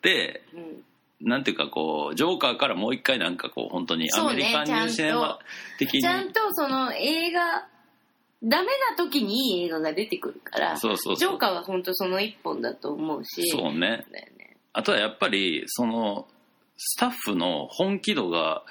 [0.02, 0.82] てうん。
[1.18, 5.38] なんていうかこうジョーカーからもう一回なんかこう本当にアメリカンニューシネマ
[5.78, 6.02] 的に。
[6.02, 7.66] ちゃんとその映画
[8.42, 13.48] ダメな時にいい映画が出てくるからそうそうジョーカーは本当その一本だと思うし。
[13.48, 14.04] そうね。
[14.12, 14.56] ね。
[14.74, 16.26] あとはやっぱりその
[16.76, 18.62] スタッフの本気度が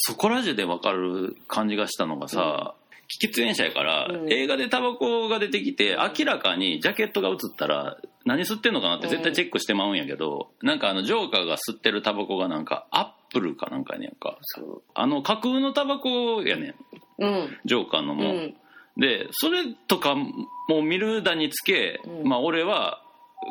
[0.00, 2.74] そこら中で分かる感じがしたのがさ、
[3.20, 4.32] 喫煙者やから、うん。
[4.32, 14.38] 映画でタバコが出てきて明らかにジャケットが映ったら何吸ってんのかなって絶対チェックしてまうんやけど、なんかあのジョーカーが吸ってるタバコがなんかアップルかなんかやねんか。
[14.42, 16.70] そあの架空のタバコやねん。
[16.70, 16.74] う
[17.20, 17.56] うん。
[17.64, 18.54] ジョーカーのも、うん。
[18.98, 22.28] でそれとかも見るだにつけ、うん。
[22.28, 23.02] まあ俺は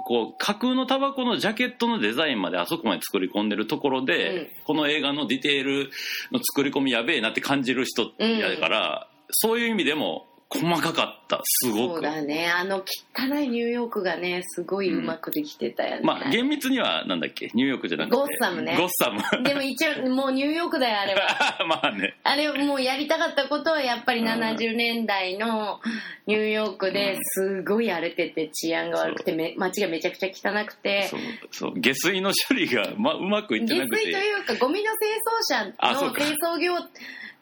[0.05, 4.47] こう架空のタバコのジャケットのデザインまであそこまで作り込んでるところで、うん。
[4.65, 5.89] この映画のディテール
[6.31, 11.41] の作り込みやべえなって感じる人やから、そういう意味でも細かかった。
[11.43, 11.93] すごく。
[11.95, 12.49] そうだね。
[12.49, 17.51] あの汚いニューヨークがねすごいうまくできてたよね、まあ厳密にはなんだっけ？
[17.53, 18.15] ニューヨークじゃなくて。
[18.15, 18.77] ゴッサムね。
[18.77, 19.43] ゴッサム。
[19.43, 21.27] でも一応もうニューヨークだよあれは。
[21.67, 22.15] まあね。
[22.23, 25.81] あれもうやりたかったことはやっぱり70年代の
[26.27, 31.07] ニューヨークですごい荒れてて治安が悪くてめ街がめちゃくちゃ汚くて。
[31.09, 31.19] そう。
[31.51, 31.73] そう。
[31.79, 34.05] 下水の処理が、ま、うまくいって下なくて。
[34.05, 36.73] 水というかゴミの清掃車の清掃業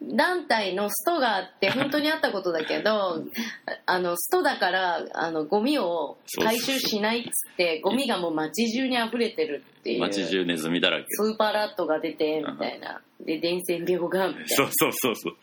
[0.02, 3.24] 団体のストがあって本当にあったことだけど
[3.86, 11.06] あのストだからあのゴミを回収しないっつってゴミがもう街中に溢れてるっていう街中ネズミだらけ。
[11.08, 13.00] スーパーラットが出てみたいな。
[13.24, 14.48] で伝染病がみたいな。
[14.48, 15.34] そうそうそうそう。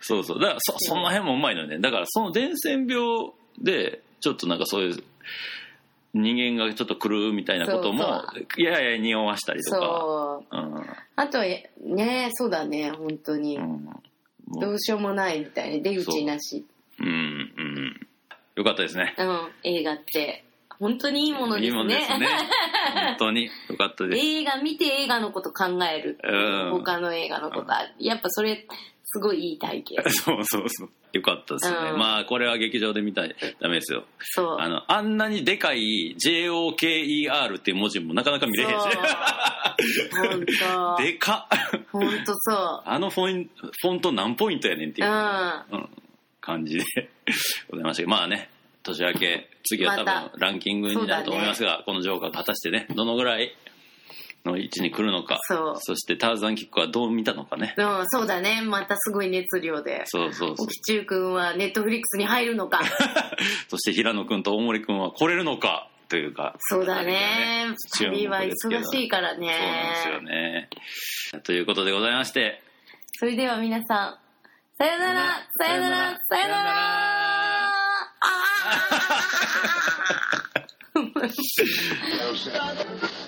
[0.00, 0.40] そうそう。
[0.40, 1.78] だからそその辺もうまいのよね。
[1.78, 5.02] だからその伝染病でちょっとなんかそういう
[6.14, 8.24] 人間がちょっと来るみたいなことも
[8.58, 9.78] やいや匂わしたりとか。
[9.78, 10.56] そう。
[10.56, 10.86] うん。
[11.16, 13.84] あとえねそうだね本当に、うん。
[13.84, 14.02] も
[14.56, 14.60] う。
[14.60, 16.66] どうしようもないみたいに出口なし。
[16.98, 17.02] う。
[17.02, 18.06] んうん。
[18.56, 19.14] よかったですね。
[19.18, 20.44] うん映画って。
[20.78, 21.66] 本当にいいものですね。
[21.68, 22.26] いいもんですね。
[22.94, 23.44] 本当に。
[23.44, 24.26] よかったです。
[24.26, 26.18] 映画見て映画のこと考える。
[26.22, 26.70] うん。
[26.72, 28.66] 他の映画のことはやっぱそれ
[29.14, 30.02] すごいいい体験。
[30.10, 30.90] そうそうそう。
[31.12, 31.98] よかったですね、うん。
[31.98, 33.28] まあこれは劇場で見たら
[33.60, 34.04] ダメですよ。
[34.20, 34.56] そう。
[34.58, 38.74] あのあんなにでかい JOKER っていう文字もなかなか見れへんし。
[40.10, 41.02] 本当。
[41.04, 41.46] でか
[41.76, 41.80] っ。
[41.92, 43.50] 本当そあのフォン
[43.82, 45.12] フォント何ポイントやねんってういう。
[45.12, 45.18] う、ん。
[45.18, 45.88] うん。
[46.40, 46.84] 感じで
[47.68, 48.10] ございましたけど。
[48.10, 48.48] まあね
[48.82, 53.54] 年明け次は多ま分ランキングになると思いますが、このジョーカーが果たしてねどのぐらい
[54.44, 55.38] の位置に来るのか。
[55.42, 55.96] そう。
[55.96, 57.74] してターザンキックはどう見たのかね。
[57.76, 58.62] うんそうだね。
[58.62, 60.02] またすごい熱量で。
[60.06, 60.66] そうそうそう。
[60.66, 62.80] 沖中君はネットフリックスに入るのか。
[63.68, 65.88] そして平野君と大森君は来れるのか。
[66.08, 67.74] というかそうだね。
[67.98, 69.56] 二人は忙しいからそうなんで
[70.02, 70.68] すよね。
[71.32, 72.62] ねということでございまして。
[73.18, 74.18] それでは皆さん
[74.76, 75.40] さよなら。
[75.58, 76.20] さよなら。
[76.28, 76.82] さよなら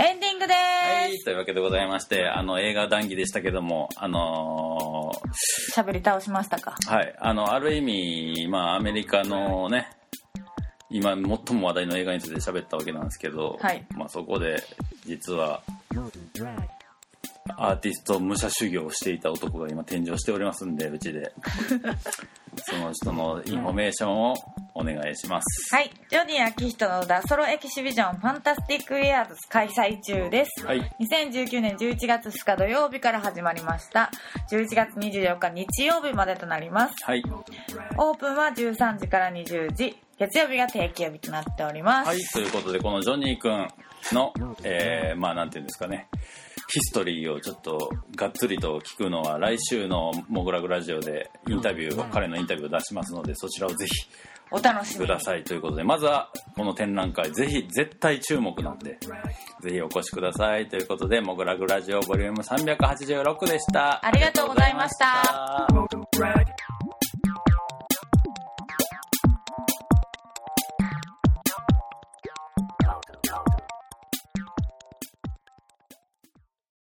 [0.00, 1.24] エンディングではいす。
[1.24, 5.12] というわけでございましてあの映画談義でしたけどもあの
[5.74, 6.76] 喋り倒しましたか？
[6.86, 9.90] ーはいあのある意味まあアメリカのね
[10.90, 14.62] 今最も話題の映画について喋ったわけなんですけど、はいまあ、そこで
[15.04, 15.62] 実は
[17.56, 21.32] アーティスト武者修行をしていた男が今展示しておりますんでうちで
[22.56, 24.34] その人のインフォメーションを
[24.74, 25.90] お願いしますはい。
[26.08, 30.66] ジョニー・アキヒトの The Solo Exhibition Fantastic Years 開催中です。
[30.66, 34.10] はい2019年11月2日土曜日から始まりました。
[34.50, 36.94] 11月24日日曜日までとなります。
[37.02, 37.22] はい
[37.96, 39.96] オープンは13時から20時。
[40.18, 42.08] 月曜日が定休曜日となっております。
[42.08, 43.68] はい、ということで、このジョニー君
[44.12, 44.32] の、
[44.64, 46.08] えー、まあ、なんていうんですかね、
[46.70, 53.92] ヒストリーをちょっとがっつりと聞くのは、来週のモグラグラジオでインタビューを、彼のインタビューを出しますので、そちらをぜひ
[54.50, 55.06] お楽しみに。
[55.06, 55.44] ください。
[55.44, 58.98] ということで、まずはこの展覧会、ぜひ絶対注目なんで、
[59.62, 60.68] ぜひお越しください。
[60.68, 64.04] ということで、モグラグラジオボリューム386でした。
[64.04, 66.67] ありがとうございました